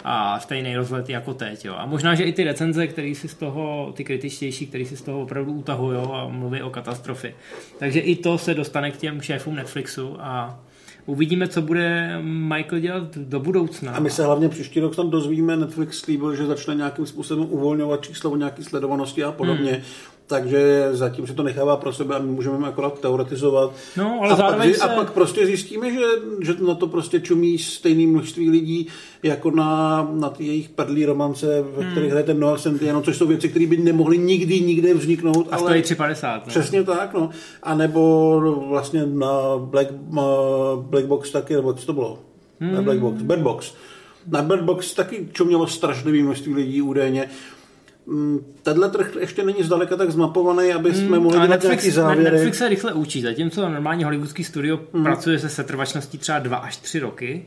a 0.04 0.40
stejný 0.40 0.76
rozlet 0.76 1.10
jako 1.10 1.34
teď. 1.34 1.64
Jo. 1.64 1.74
A 1.78 1.86
možná, 1.86 2.14
že 2.14 2.24
i 2.24 2.32
ty 2.32 2.44
recenze, 2.44 2.86
které 2.86 3.14
si 3.14 3.28
z 3.28 3.34
toho, 3.34 3.92
ty 3.96 4.04
kritičtější, 4.04 4.66
které 4.66 4.84
si 4.84 4.96
z 4.96 5.02
toho 5.02 5.20
opravdu 5.20 5.52
utahují 5.52 5.98
a 6.12 6.28
mluví 6.28 6.62
o 6.62 6.70
katastrofě. 6.70 7.34
Takže 7.78 8.00
i 8.00 8.16
to 8.16 8.38
se 8.38 8.54
dostane 8.54 8.90
k 8.90 8.96
těm 8.96 9.20
šéfům 9.20 9.54
Netflixu 9.54 10.16
a 10.20 10.60
uvidíme, 11.06 11.48
co 11.48 11.62
bude 11.62 12.18
Michael 12.22 12.80
dělat 12.80 13.16
do 13.16 13.40
budoucna. 13.40 13.92
A 13.92 14.00
my 14.00 14.10
se 14.10 14.24
hlavně 14.24 14.48
příští 14.48 14.80
rok 14.80 14.96
tam 14.96 15.10
dozvíme, 15.10 15.56
Netflix 15.56 15.98
slíbil, 15.98 16.36
že 16.36 16.46
začne 16.46 16.74
nějakým 16.74 17.06
způsobem 17.06 17.46
uvolňovat 17.50 18.04
číslo 18.04 18.30
o 18.30 18.36
nějaké 18.36 18.62
sledovanosti 18.62 19.24
a 19.24 19.32
podobně. 19.32 19.72
Hmm. 19.72 19.82
Takže 20.26 20.88
zatím 20.92 21.26
se 21.26 21.34
to 21.34 21.42
nechává 21.42 21.76
pro 21.76 21.92
sebe 21.92 22.14
a 22.14 22.18
my 22.18 22.26
můžeme 22.30 22.68
akorát 22.68 23.00
teoretizovat. 23.00 23.72
No, 23.96 24.18
ale 24.22 24.32
a, 24.32 24.37
zároveň 24.37 24.68
pak, 24.70 24.76
se- 24.76 24.82
a 24.84 24.88
pak 24.96 25.12
prostě 25.12 25.46
zjistíme, 25.46 25.92
že, 25.92 26.00
že 26.42 26.54
na 26.66 26.74
to 26.74 26.87
prostě 26.87 27.20
čumí 27.20 27.58
stejné 27.58 28.06
množství 28.06 28.50
lidí, 28.50 28.87
jako 29.22 29.50
na, 29.50 30.08
na 30.12 30.30
ty 30.30 30.44
jejich 30.46 30.68
padlý 30.68 31.04
romance, 31.06 31.46
ve 31.76 31.82
Hmm. 31.82 31.90
kterých 31.92 32.10
hraje 32.10 32.24
ten 32.24 32.40
Noah 32.40 32.60
Centineo, 32.60 33.02
což 33.02 33.16
jsou 33.16 33.26
věci, 33.26 33.48
které 33.48 33.66
by 33.66 33.76
nemohly 33.76 34.18
nikdy, 34.18 34.60
nikde 34.60 34.94
vzniknout. 34.94 35.48
A 35.50 35.58
stojí 35.58 35.82
3,50. 35.82 36.34
No. 36.34 36.42
Přesně 36.46 36.82
tak, 36.84 37.14
no. 37.14 37.30
A 37.62 37.74
nebo 37.74 38.64
vlastně 38.68 39.06
na 39.06 39.32
Black, 39.58 39.90
Black 40.76 41.06
Box 41.06 41.30
taky, 41.30 41.54
nebo 41.54 41.72
co 41.72 41.87
to 41.87 41.92
bylo? 41.92 42.18
Hmm. 42.60 42.74
Na 42.74 42.82
Black 42.82 42.98
Box, 43.00 43.22
Bad 43.22 43.38
Box. 43.38 43.74
Na 44.26 44.42
Bad 44.42 44.60
Box 44.60 44.94
taky 44.94 45.28
čumělo 45.32 45.66
strašlivý 45.66 46.22
množství 46.22 46.54
lidí 46.54 46.82
údajně. 46.82 47.28
Mm, 48.06 48.54
Tenhle 48.62 48.90
trh 48.90 49.16
ještě 49.20 49.44
není 49.44 49.62
zdaleka 49.62 49.96
tak 49.96 50.10
zmapovaný, 50.10 50.72
aby 50.72 50.94
jsme 50.94 51.18
mohli 51.18 51.38
Ale 51.38 51.46
dělat 51.46 51.62
nějaký 51.62 51.76
Netflix, 51.76 51.94
závěry. 51.94 52.30
Netflix 52.30 52.58
se 52.58 52.68
rychle 52.68 52.92
učí, 52.92 53.22
zatímco 53.22 53.68
normálně 53.68 54.04
hollywoodský 54.04 54.44
studio 54.44 54.80
hmm. 54.94 55.04
pracuje 55.04 55.38
se 55.38 55.48
setrvačností 55.48 56.18
třeba 56.18 56.38
2 56.38 56.56
až 56.56 56.76
3 56.76 56.98
roky, 56.98 57.46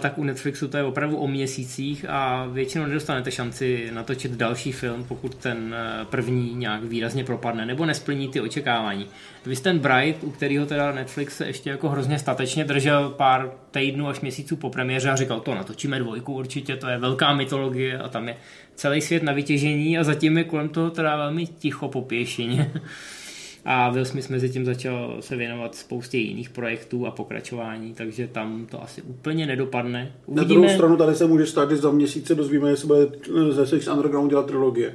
tak 0.00 0.18
u 0.18 0.24
Netflixu 0.24 0.68
to 0.68 0.76
je 0.76 0.84
opravdu 0.84 1.16
o 1.16 1.26
měsících 1.26 2.04
a 2.08 2.46
většinou 2.46 2.86
nedostanete 2.86 3.30
šanci 3.30 3.90
natočit 3.92 4.32
další 4.32 4.72
film, 4.72 5.04
pokud 5.04 5.34
ten 5.34 5.74
eh, 5.74 6.04
první 6.04 6.54
nějak 6.54 6.84
výrazně 6.84 7.24
propadne 7.24 7.66
nebo 7.66 7.86
nesplní 7.86 8.28
ty 8.28 8.40
očekávání. 8.40 9.06
Vy 9.46 9.56
jste 9.56 9.70
ten 9.70 9.78
Bright, 9.78 10.24
u 10.24 10.30
kterého 10.30 10.66
teda 10.66 10.92
Netflix 10.92 11.36
se 11.36 11.46
ještě 11.46 11.70
jako 11.70 11.88
hrozně 11.88 12.18
statečně 12.18 12.64
držel 12.64 13.10
pár 13.10 13.50
týdnů 13.70 14.08
až 14.08 14.20
měsíců 14.20 14.56
po 14.56 14.70
premiéře 14.70 15.10
a 15.10 15.16
říkal, 15.16 15.40
to 15.40 15.54
natočíme 15.54 15.98
dvojku 15.98 16.32
určitě, 16.32 16.76
to 16.76 16.88
je 16.88 16.98
velká 16.98 17.34
mytologie 17.34 17.98
a 17.98 18.08
tam 18.08 18.28
je 18.28 18.36
celý 18.74 19.00
svět 19.00 19.22
na 19.22 19.32
vytěžení 19.32 19.98
a 19.98 20.04
zatím 20.04 20.38
je 20.38 20.44
kolem 20.44 20.68
toho 20.68 20.90
teda 20.90 21.16
velmi 21.16 21.46
ticho 21.46 21.88
po 21.88 22.02
pěšině. 22.02 22.70
A 23.64 23.90
Will 23.90 24.04
Smith 24.04 24.30
mezi 24.30 24.48
tím 24.48 24.64
začal 24.64 25.16
se 25.20 25.36
věnovat 25.36 25.74
spoustě 25.74 26.18
jiných 26.18 26.50
projektů 26.50 27.06
a 27.06 27.10
pokračování, 27.10 27.94
takže 27.94 28.26
tam 28.26 28.66
to 28.70 28.82
asi 28.82 29.02
úplně 29.02 29.46
nedopadne. 29.46 30.12
Na 30.28 30.44
druhou 30.44 30.68
stranu 30.68 30.96
tady 30.96 31.14
se 31.14 31.26
může 31.26 31.46
stát, 31.46 31.70
že 31.70 31.76
za 31.76 31.90
měsíce 31.90 32.34
dozvíme, 32.34 32.70
jestli 32.70 32.86
bude 32.86 33.08
ze 33.50 33.66
Six 33.66 33.88
Underground 33.88 34.30
dělat 34.30 34.46
trilogie. 34.46 34.94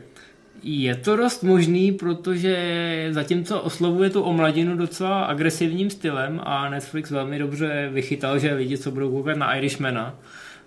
Je 0.63 0.95
to 0.95 1.15
dost 1.15 1.43
možný, 1.43 1.91
protože 1.91 3.07
zatímco 3.11 3.61
oslovuje 3.61 4.09
tu 4.09 4.21
omladinu 4.21 4.77
docela 4.77 5.23
agresivním 5.23 5.89
stylem 5.89 6.41
a 6.43 6.69
Netflix 6.69 7.11
velmi 7.11 7.39
dobře 7.39 7.89
vychytal, 7.93 8.39
že 8.39 8.53
lidi, 8.53 8.77
co 8.77 8.91
budou 8.91 9.11
koukat 9.11 9.37
na 9.37 9.55
Irishmana, 9.55 10.19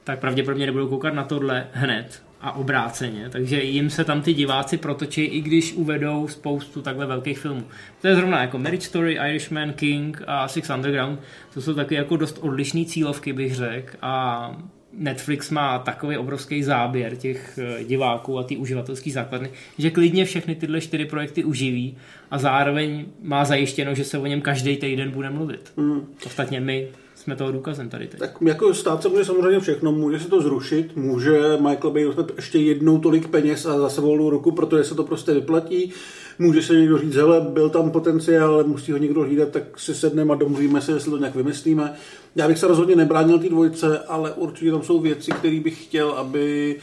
tak 0.05 0.19
pravděpodobně 0.19 0.67
nebudou 0.67 0.89
koukat 0.89 1.15
na 1.15 1.25
tohle 1.25 1.67
hned. 1.73 2.23
A 2.47 2.53
obráceně, 2.53 3.29
takže 3.31 3.63
jim 3.63 3.91
se 3.91 4.05
tam 4.05 4.23
ty 4.23 4.35
diváci 4.35 4.77
protočí, 4.77 5.25
i 5.25 5.41
když 5.41 5.73
uvedou 5.73 6.29
spoustu 6.29 6.83
takhle 6.83 7.07
velkých 7.07 7.39
filmů. 7.39 7.65
To 8.01 8.09
je 8.09 8.17
zrovna 8.17 8.41
jako 8.41 8.59
Marriage 8.59 8.87
Story, 8.87 9.13
Irishman, 9.13 9.73
King 9.73 10.23
a 10.27 10.49
Six 10.49 10.71
Underground, 10.71 11.21
to 11.55 11.63
jsou 11.63 11.75
taky 11.75 11.95
jako 11.95 12.17
dost 12.17 12.39
odlišné 12.41 12.85
cílovky, 12.85 13.33
bych 13.33 13.55
řekl, 13.55 13.97
a 14.03 14.57
Netflix 14.93 15.51
má 15.51 15.79
takový 15.79 16.17
obrovský 16.17 16.63
záběr 16.63 17.17
těch 17.17 17.59
eh, 17.59 17.85
diváků 17.85 18.39
a 18.39 18.43
ty 18.43 18.57
uživatelský 18.57 19.11
základny, 19.11 19.51
že 19.79 19.91
klidně 19.91 20.25
všechny 20.25 20.55
tyhle 20.55 20.81
čtyři 20.81 21.05
projekty 21.05 21.45
uživí 21.45 21.97
a 22.31 22.39
zároveň 22.39 23.05
má 23.23 23.45
zajištěno, 23.45 23.95
že 23.95 24.05
se 24.05 24.19
o 24.19 24.27
něm 24.27 24.41
každý 24.41 24.77
týden 24.77 25.11
bude 25.11 25.31
mluvit. 25.31 25.73
Mm. 25.77 26.07
Ostatně 26.27 26.61
my 26.61 26.89
jsme 27.27 27.37
toho 27.37 27.53
důkazem 27.53 27.89
tady 27.89 28.07
teď. 28.07 28.21
Tak 28.21 28.37
jako 28.41 28.75
stát 28.75 29.03
se 29.03 29.09
může 29.09 29.25
samozřejmě 29.25 29.61
všechno, 29.61 29.93
může 29.93 30.21
se 30.21 30.29
to 30.29 30.41
zrušit, 30.41 30.97
může 30.97 31.41
Michael 31.61 31.91
Bay 31.91 32.05
dostat 32.05 32.33
ještě 32.37 32.59
jednou 32.59 32.99
tolik 32.99 33.29
peněz 33.29 33.67
a 33.67 33.79
zase 33.79 34.01
volnou 34.01 34.31
ruku, 34.31 34.53
protože 34.53 34.85
se 34.85 34.95
to 34.95 35.05
prostě 35.05 35.35
vyplatí. 35.35 35.93
Může 36.39 36.63
se 36.63 36.77
někdo 36.77 36.99
říct, 36.99 37.15
hele, 37.15 37.41
byl 37.41 37.71
tam 37.71 37.91
potenciál, 37.91 38.55
ale 38.55 38.65
musí 38.65 38.93
ho 38.93 38.99
někdo 38.99 39.21
hlídat, 39.21 39.49
tak 39.49 39.81
si 39.81 39.95
sedneme 39.95 40.33
a 40.33 40.37
domluvíme 40.37 40.81
se, 40.81 40.93
jestli 40.93 41.11
to 41.11 41.19
nějak 41.19 41.35
vymyslíme. 41.35 41.95
Já 42.37 42.49
bych 42.49 42.59
se 42.59 42.67
rozhodně 42.67 42.97
nebránil 42.97 43.39
té 43.39 43.49
dvojce, 43.49 43.99
ale 43.99 44.33
určitě 44.33 44.71
tam 44.71 44.83
jsou 44.83 45.01
věci, 45.01 45.31
které 45.31 45.61
bych 45.61 45.85
chtěl, 45.85 46.11
aby 46.11 46.77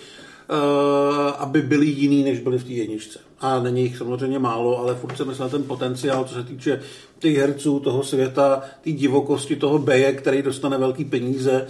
aby 1.38 1.62
byly 1.62 1.86
jiný, 1.86 2.24
než 2.24 2.40
byly 2.40 2.58
v 2.58 2.64
té 2.64 2.72
jedničce. 2.72 3.20
A 3.40 3.60
není 3.60 3.82
jich 3.82 3.98
samozřejmě 3.98 4.40
málo, 4.40 4.80
ale 4.80 4.96
furt 4.96 5.18
se 5.18 5.26
myslel 5.26 5.50
ten 5.50 5.64
potenciál, 5.64 6.24
co 6.24 6.34
se 6.34 6.44
týče 6.44 6.80
těch 7.20 7.38
herců, 7.38 7.80
toho 7.80 8.04
světa, 8.04 8.62
té 8.82 8.92
divokosti, 8.92 9.56
toho 9.56 9.80
beje, 9.80 10.14
který 10.14 10.42
dostane 10.42 10.78
velký 10.78 11.06
peníze, 11.06 11.68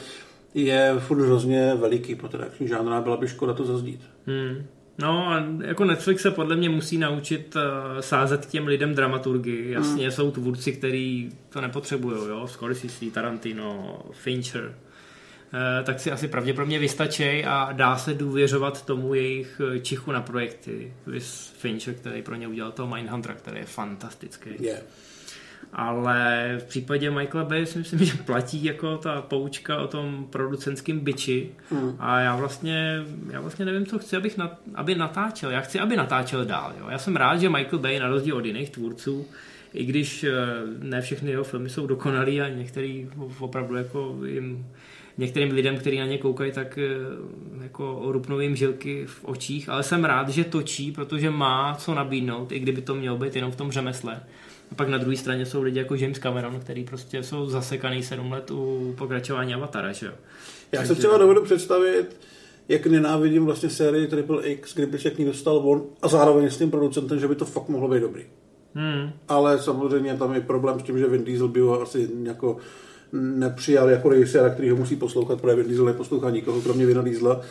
je 0.54 0.96
furt 1.00 1.22
hrozně 1.22 1.76
veliký 1.76 2.16
pro 2.16 2.30
ten 2.30 2.42
akční 2.42 2.68
žánr 2.68 2.94
a 2.94 3.02
byla 3.02 3.18
by 3.18 3.28
škoda 3.28 3.54
to 3.54 3.66
zazdít. 3.66 4.02
Hmm. 4.26 4.66
No 5.00 5.28
a 5.28 5.46
jako 5.62 5.86
Netflix 5.86 6.22
se 6.22 6.32
podle 6.32 6.56
mě 6.56 6.70
musí 6.70 6.98
naučit 6.98 7.56
uh, 7.56 7.62
sázet 8.00 8.46
těm 8.46 8.68
lidem 8.68 8.96
dramaturgy. 8.96 9.72
Jasně 9.72 10.04
hmm. 10.04 10.12
jsou 10.12 10.32
tvůrci, 10.32 10.72
kteří 10.72 11.32
to 11.50 11.62
nepotřebují, 11.62 12.18
jo, 12.30 12.48
Scorsese, 12.48 13.06
Tarantino, 13.06 14.00
Fincher, 14.12 14.76
tak 15.84 16.00
si 16.00 16.12
asi 16.12 16.28
pravděpodobně 16.28 16.80
vystačí 16.80 17.46
a 17.46 17.70
dá 17.72 17.98
se 17.98 18.14
důvěřovat 18.14 18.86
tomu 18.86 19.14
jejich 19.14 19.62
eh, 19.76 19.80
čichu 19.80 20.12
na 20.12 20.22
projekty. 20.22 20.94
Vys 21.08 21.54
Fincher, 21.58 21.94
který 21.94 22.22
pro 22.22 22.36
ně 22.36 22.48
udělal 22.48 22.72
toho 22.72 22.96
Mindhuntera, 22.96 23.34
který 23.34 23.60
je 23.60 23.66
fantastický. 23.66 24.50
Yeah 24.60 24.84
ale 25.74 26.56
v 26.60 26.64
případě 26.64 27.12
Michaela 27.12 27.50
Bay 27.50 27.66
si 27.66 27.78
myslím, 27.78 28.00
že 28.06 28.14
platí 28.26 28.64
jako 28.64 28.98
ta 28.98 29.22
poučka 29.22 29.78
o 29.78 29.88
tom 29.88 30.28
producentském 30.30 31.00
byči 31.00 31.50
hmm. 31.72 31.96
a 32.00 32.20
já 32.20 32.36
vlastně, 32.36 33.04
já 33.32 33.42
vlastně 33.42 33.66
nevím, 33.66 33.86
co 33.86 34.00
chci, 34.00 34.16
abych 34.16 34.38
na, 34.38 34.58
aby 34.76 34.96
natáčel. 34.96 35.52
Já 35.52 35.62
chci, 35.62 35.80
aby 35.80 35.96
natáčel 35.96 36.46
dál. 36.46 36.74
Jo. 36.80 36.88
Já 36.90 36.98
jsem 36.98 37.16
rád, 37.16 37.38
že 37.38 37.50
Michael 37.50 37.80
Bay 37.80 38.00
na 38.00 38.08
rozdíl 38.08 38.38
od 38.38 38.46
jiných 38.46 38.70
tvůrců 38.70 39.26
i 39.74 39.86
když 39.86 40.24
eh, 40.24 40.32
ne 40.80 41.02
všechny 41.02 41.32
jeho 41.32 41.44
filmy 41.44 41.70
jsou 41.70 41.88
dokonalý 41.88 42.42
a 42.42 42.50
některý 42.50 43.10
opravdu 43.40 43.76
jako 43.76 44.18
jim 44.26 44.66
některým 45.18 45.52
lidem, 45.52 45.78
kteří 45.78 46.00
na 46.00 46.06
ně 46.06 46.18
koukají, 46.18 46.52
tak 46.52 46.78
eh, 46.78 47.64
jako 47.64 48.00
rupnou 48.06 48.40
jim 48.40 48.56
žilky 48.56 49.06
v 49.06 49.26
očích, 49.26 49.70
ale 49.70 49.84
jsem 49.84 50.06
rád, 50.06 50.30
že 50.30 50.44
točí, 50.44 50.92
protože 50.92 51.30
má 51.30 51.76
co 51.76 51.94
nabídnout, 51.94 52.52
i 52.52 52.60
kdyby 52.60 52.82
to 52.82 52.96
mělo 52.96 53.18
být 53.18 53.36
jenom 53.36 53.52
v 53.52 53.56
tom 53.56 53.72
řemesle. 53.72 54.24
A 54.72 54.76
pak 54.76 54.90
na 54.90 54.98
druhé 54.98 55.18
straně 55.18 55.46
jsou 55.46 55.62
lidi 55.62 55.80
jako 55.80 55.96
James 55.96 56.20
Cameron, 56.20 56.60
který 56.60 56.84
prostě 56.84 57.24
jsou 57.24 57.50
zasekaný 57.50 58.04
sedm 58.04 58.32
let 58.32 58.52
u 58.52 58.94
pokračování 58.98 59.54
Avatara, 59.54 59.92
že 59.92 60.06
jo. 60.06 60.12
Já 60.72 60.86
se 60.86 60.96
třeba 60.96 61.18
dovedu 61.18 61.44
představit, 61.44 62.18
jak 62.68 62.86
nenávidím 62.86 63.46
vlastně 63.46 63.70
sérii 63.70 64.08
Triple 64.08 64.44
X, 64.44 64.76
kdyby 64.76 65.00
se 65.00 65.10
k 65.10 65.18
ní 65.18 65.26
dostal 65.26 65.58
on 65.58 65.84
a 66.02 66.08
zároveň 66.08 66.50
s 66.50 66.58
tím 66.58 66.72
producentem, 66.72 67.20
že 67.20 67.28
by 67.28 67.36
to 67.36 67.46
fakt 67.46 67.70
mohlo 67.70 67.88
být 67.88 68.00
dobrý. 68.00 68.24
Hmm. 68.76 69.10
Ale 69.28 69.60
samozřejmě 69.60 70.18
tam 70.18 70.34
je 70.34 70.42
problém 70.42 70.80
s 70.80 70.84
tím, 70.84 71.00
že 71.00 71.08
Vin 71.08 71.24
Diesel 71.24 71.48
by 71.48 71.60
ho 71.60 71.82
asi 71.82 72.10
jako 72.24 72.58
nepřijal 73.14 73.90
jako 73.90 74.10
režiséra, 74.10 74.50
který 74.50 74.70
ho 74.70 74.78
musí 74.78 74.96
poslouchat, 74.96 75.42
protože 75.42 75.56
Vin 75.56 75.68
Diesel 75.68 75.86
neposlouchá 75.86 76.30
nikoho, 76.30 76.62
kromě 76.62 76.86
Vina 76.86 77.02
Diesela 77.02 77.42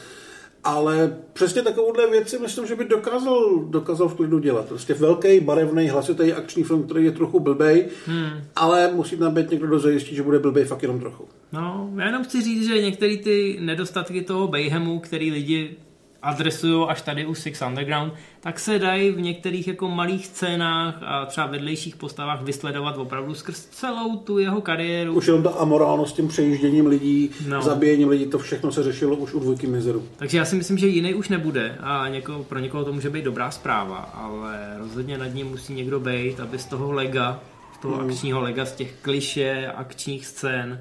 ale 0.65 1.17
přesně 1.33 1.63
takovouhle 1.63 2.11
věci 2.11 2.39
myslím, 2.39 2.67
že 2.67 2.77
by 2.77 2.85
dokázal, 2.85 3.65
dokázal 3.69 4.09
v 4.09 4.15
klidu 4.15 4.39
dělat. 4.39 4.69
Prostě 4.69 4.95
velký, 4.95 5.41
barevný, 5.41 5.89
hlasitý 5.89 6.33
akční 6.33 6.63
film, 6.63 6.83
který 6.83 7.05
je 7.05 7.13
trochu 7.13 7.41
blbej, 7.41 7.89
hmm. 8.07 8.31
ale 8.57 8.93
musí 8.93 9.17
tam 9.17 9.35
být 9.35 9.51
někdo, 9.51 9.67
kdo 9.67 9.79
zajistí, 9.79 10.15
že 10.15 10.23
bude 10.23 10.39
blbej 10.39 10.65
fakt 10.65 10.83
jenom 10.83 11.01
trochu. 11.01 11.29
No, 11.53 11.91
já 11.97 12.07
jenom 12.07 12.25
chci 12.25 12.43
říct, 12.43 12.67
že 12.67 12.83
některé 12.83 13.17
ty 13.17 13.59
nedostatky 13.61 14.23
toho 14.23 14.49
Bayhemu, 14.49 15.01
který 15.01 15.31
lidi 15.31 15.77
adresují 16.23 16.87
až 16.89 17.03
tady 17.03 17.27
u 17.27 17.35
Six 17.35 17.63
Underground, 17.63 18.13
tak 18.41 18.59
se 18.61 18.79
dají 18.79 19.11
v 19.11 19.21
některých 19.21 19.69
jako 19.69 19.89
malých 19.89 20.27
scénách 20.27 20.99
a 21.03 21.27
třeba 21.27 21.47
vedlejších 21.47 21.97
postavách 21.97 22.43
vysledovat 22.43 22.97
opravdu 22.97 23.35
skrz 23.35 23.67
celou 23.67 24.17
tu 24.17 24.39
jeho 24.39 24.61
kariéru. 24.61 25.15
Už 25.15 25.27
jenom 25.27 25.43
ta 25.43 25.51
amorálnost 25.51 26.13
s 26.13 26.17
tím 26.17 26.29
přejížděním 26.29 26.87
lidí, 26.87 27.31
no. 27.49 27.63
zabíjením 27.63 28.09
lidí, 28.09 28.27
to 28.27 28.39
všechno 28.39 28.73
se 28.73 28.83
řešilo 28.83 29.17
už 29.17 29.35
u 29.35 29.41
dvojky 29.41 29.67
mizeru. 29.67 30.09
Takže 30.17 30.39
já 30.39 30.45
si 30.45 30.57
myslím, 30.57 30.79
že 30.79 30.87
jiný 30.87 31.15
už 31.15 31.29
nebude 31.29 31.77
a 31.81 32.09
něko, 32.09 32.47
pro 32.49 32.59
někoho 32.59 32.85
to 32.85 32.93
může 32.93 33.11
být 33.11 33.25
dobrá 33.25 33.51
zpráva, 33.51 33.97
ale 33.97 34.75
rozhodně 34.79 35.19
nad 35.19 35.35
ním 35.35 35.47
musí 35.47 35.75
někdo 35.75 36.01
být, 36.01 36.41
aby 36.41 36.59
z 36.59 36.65
toho 36.65 36.93
lega, 36.93 37.41
z 37.75 37.79
toho 37.79 37.97
hmm. 37.97 38.11
akčního 38.11 38.41
lega, 38.41 38.65
z 38.65 38.73
těch 38.73 38.95
kliše 39.03 39.73
akčních 39.77 40.27
scén, 40.27 40.81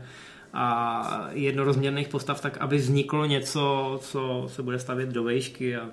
a 0.54 1.28
jednorozměrných 1.32 2.08
postav, 2.08 2.42
tak 2.42 2.58
aby 2.58 2.78
vzniklo 2.78 3.26
něco, 3.26 3.98
co 4.02 4.46
se 4.48 4.64
bude 4.64 4.80
stavět 4.80 5.10
do 5.10 5.24
vejšky 5.24 5.76
a 5.76 5.90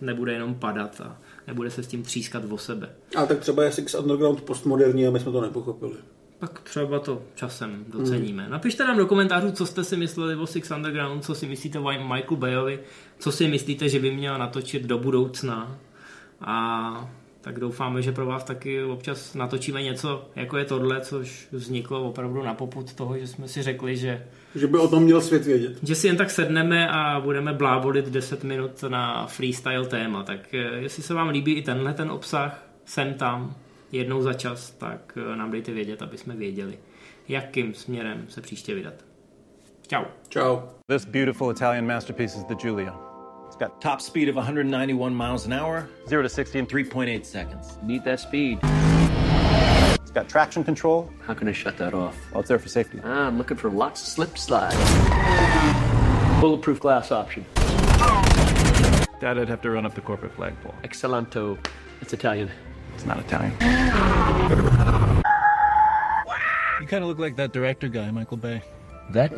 nebude 0.00 0.32
jenom 0.32 0.54
padat 0.54 1.00
a 1.00 1.16
nebude 1.46 1.70
se 1.70 1.82
s 1.82 1.86
tím 1.86 2.02
třískat 2.02 2.42
o 2.50 2.58
sebe. 2.58 2.88
A 3.16 3.26
tak 3.26 3.38
třeba 3.38 3.64
je 3.64 3.72
Six 3.72 3.94
Underground 3.94 4.42
postmoderní 4.42 5.06
a 5.06 5.10
my 5.10 5.20
jsme 5.20 5.32
to 5.32 5.40
nepochopili. 5.40 5.94
Tak 6.38 6.60
třeba 6.60 6.98
to 6.98 7.22
časem 7.34 7.84
doceníme. 7.88 8.42
Hmm. 8.42 8.52
Napište 8.52 8.84
nám 8.84 8.96
do 8.96 9.06
komentářů, 9.06 9.52
co 9.52 9.66
jste 9.66 9.84
si 9.84 9.96
mysleli 9.96 10.36
o 10.36 10.46
Six 10.46 10.70
Underground, 10.70 11.24
co 11.24 11.34
si 11.34 11.46
myslíte 11.46 11.78
o 11.78 11.92
Michael 11.92 12.36
Bayovi, 12.36 12.80
co 13.18 13.32
si 13.32 13.48
myslíte, 13.48 13.88
že 13.88 13.98
by 13.98 14.10
měl 14.10 14.38
natočit 14.38 14.82
do 14.82 14.98
budoucna 14.98 15.78
a 16.40 17.10
tak 17.46 17.60
doufáme, 17.60 18.02
že 18.02 18.12
pro 18.12 18.26
vás 18.26 18.44
taky 18.44 18.82
občas 18.84 19.34
natočíme 19.34 19.82
něco, 19.82 20.28
jako 20.36 20.56
je 20.56 20.64
tohle, 20.64 21.00
což 21.00 21.48
vzniklo 21.52 22.08
opravdu 22.08 22.42
na 22.42 22.54
poput 22.54 22.94
toho, 22.94 23.18
že 23.18 23.26
jsme 23.26 23.48
si 23.48 23.62
řekli, 23.62 23.96
že... 23.96 24.26
Že 24.54 24.66
by 24.66 24.78
o 24.78 24.88
tom 24.88 25.02
měl 25.02 25.20
svět 25.20 25.44
vědět. 25.44 25.78
Že 25.82 25.94
si 25.94 26.06
jen 26.06 26.16
tak 26.16 26.30
sedneme 26.30 26.88
a 26.88 27.20
budeme 27.20 27.52
blábolit 27.52 28.08
10 28.08 28.44
minut 28.44 28.82
na 28.88 29.26
freestyle 29.26 29.86
téma. 29.86 30.22
Tak 30.22 30.54
eh, 30.54 30.58
jestli 30.58 31.02
se 31.02 31.14
vám 31.14 31.28
líbí 31.28 31.54
i 31.54 31.62
tenhle 31.62 31.94
ten 31.94 32.10
obsah, 32.10 32.66
sem 32.84 33.14
tam, 33.14 33.54
jednou 33.92 34.22
za 34.22 34.32
čas, 34.32 34.70
tak 34.70 35.18
eh, 35.32 35.36
nám 35.36 35.50
dejte 35.50 35.72
vědět, 35.72 36.02
aby 36.02 36.18
jsme 36.18 36.36
věděli, 36.36 36.78
jakým 37.28 37.74
směrem 37.74 38.24
se 38.28 38.40
příště 38.40 38.74
vydat. 38.74 38.94
Ciao. 39.88 40.04
Ciao. 40.28 40.68
This 40.86 41.04
beautiful 41.04 41.50
Italian 41.50 41.86
masterpiece 41.86 42.38
is 42.38 42.44
the 42.44 42.54
Giulia. 42.54 43.05
It's 43.56 43.60
got 43.62 43.80
top 43.80 44.02
speed 44.02 44.28
of 44.28 44.36
191 44.36 45.14
miles 45.14 45.46
an 45.46 45.54
hour. 45.54 45.88
0 46.06 46.20
to 46.20 46.28
60 46.28 46.58
in 46.58 46.66
3.8 46.66 47.24
seconds. 47.24 47.78
Need 47.82 48.04
that 48.04 48.20
speed. 48.20 48.58
It's 48.62 50.10
got 50.10 50.28
traction 50.28 50.62
control. 50.62 51.10
How 51.26 51.32
can 51.32 51.48
I 51.48 51.52
shut 51.52 51.78
that 51.78 51.94
off? 51.94 52.18
Well, 52.32 52.40
it's 52.40 52.50
there 52.50 52.58
for 52.58 52.68
safety. 52.68 53.00
Ah, 53.02 53.26
I'm 53.26 53.38
looking 53.38 53.56
for 53.56 53.70
lots 53.70 54.02
of 54.02 54.08
slip 54.08 54.36
slides. 54.36 54.76
Bulletproof 56.38 56.80
glass 56.80 57.10
option. 57.10 57.46
Dad, 59.20 59.38
I'd 59.38 59.48
have 59.48 59.62
to 59.62 59.70
run 59.70 59.86
up 59.86 59.94
the 59.94 60.02
corporate 60.02 60.34
flagpole. 60.34 60.74
Excelento. 60.84 61.56
It's 62.02 62.12
Italian. 62.12 62.50
It's 62.94 63.06
not 63.06 63.18
Italian. 63.20 63.52
You 66.78 66.86
kind 66.86 67.02
of 67.02 67.08
look 67.08 67.18
like 67.18 67.36
that 67.36 67.54
director 67.54 67.88
guy, 67.88 68.10
Michael 68.10 68.36
Bay. 68.36 68.60
That? 69.12 69.32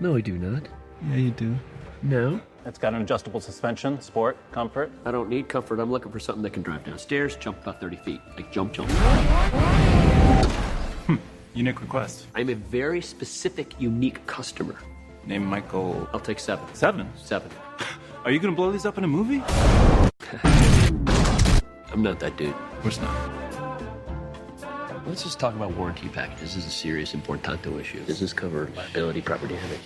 No, 0.00 0.16
I 0.16 0.20
do 0.20 0.36
not. 0.36 0.68
Yeah, 1.08 1.16
you 1.16 1.30
do. 1.30 1.56
No. 2.02 2.42
It's 2.66 2.78
got 2.78 2.94
an 2.94 3.02
adjustable 3.02 3.38
suspension, 3.38 4.00
sport, 4.00 4.36
comfort. 4.50 4.90
I 5.04 5.12
don't 5.12 5.28
need 5.28 5.48
comfort. 5.48 5.78
I'm 5.78 5.88
looking 5.92 6.10
for 6.10 6.18
something 6.18 6.42
that 6.42 6.52
can 6.52 6.64
drive 6.64 6.82
downstairs, 6.82 7.36
jump 7.36 7.62
about 7.62 7.80
30 7.80 7.94
feet. 7.98 8.20
Like 8.36 8.50
jump, 8.50 8.72
jump. 8.72 8.90
Hmm. 11.06 11.14
Unique 11.54 11.80
request. 11.80 12.26
I'm 12.34 12.48
a 12.48 12.54
very 12.54 13.00
specific, 13.00 13.80
unique 13.80 14.26
customer. 14.26 14.74
Name 15.24 15.46
Michael. 15.46 16.08
I'll 16.12 16.18
take 16.18 16.40
seven. 16.40 16.66
Seven? 16.74 17.08
Seven. 17.16 17.52
Are 18.24 18.32
you 18.32 18.40
gonna 18.40 18.56
blow 18.56 18.72
these 18.72 18.84
up 18.84 18.98
in 18.98 19.04
a 19.04 19.08
movie? 19.08 19.44
I'm 21.92 22.02
not 22.02 22.18
that 22.18 22.36
dude. 22.36 22.48
Of 22.48 22.80
course 22.82 23.00
not. 23.00 23.30
Let's 25.06 25.22
just 25.22 25.38
talk 25.38 25.54
about 25.54 25.70
warranty 25.76 26.08
packages. 26.08 26.56
This 26.56 26.64
is 26.64 26.66
a 26.66 26.70
serious 26.70 27.14
important 27.14 27.64
issue. 27.80 28.02
Does 28.06 28.18
this 28.18 28.32
cover 28.32 28.72
liability, 28.74 29.20
property 29.20 29.54
damage? 29.54 29.78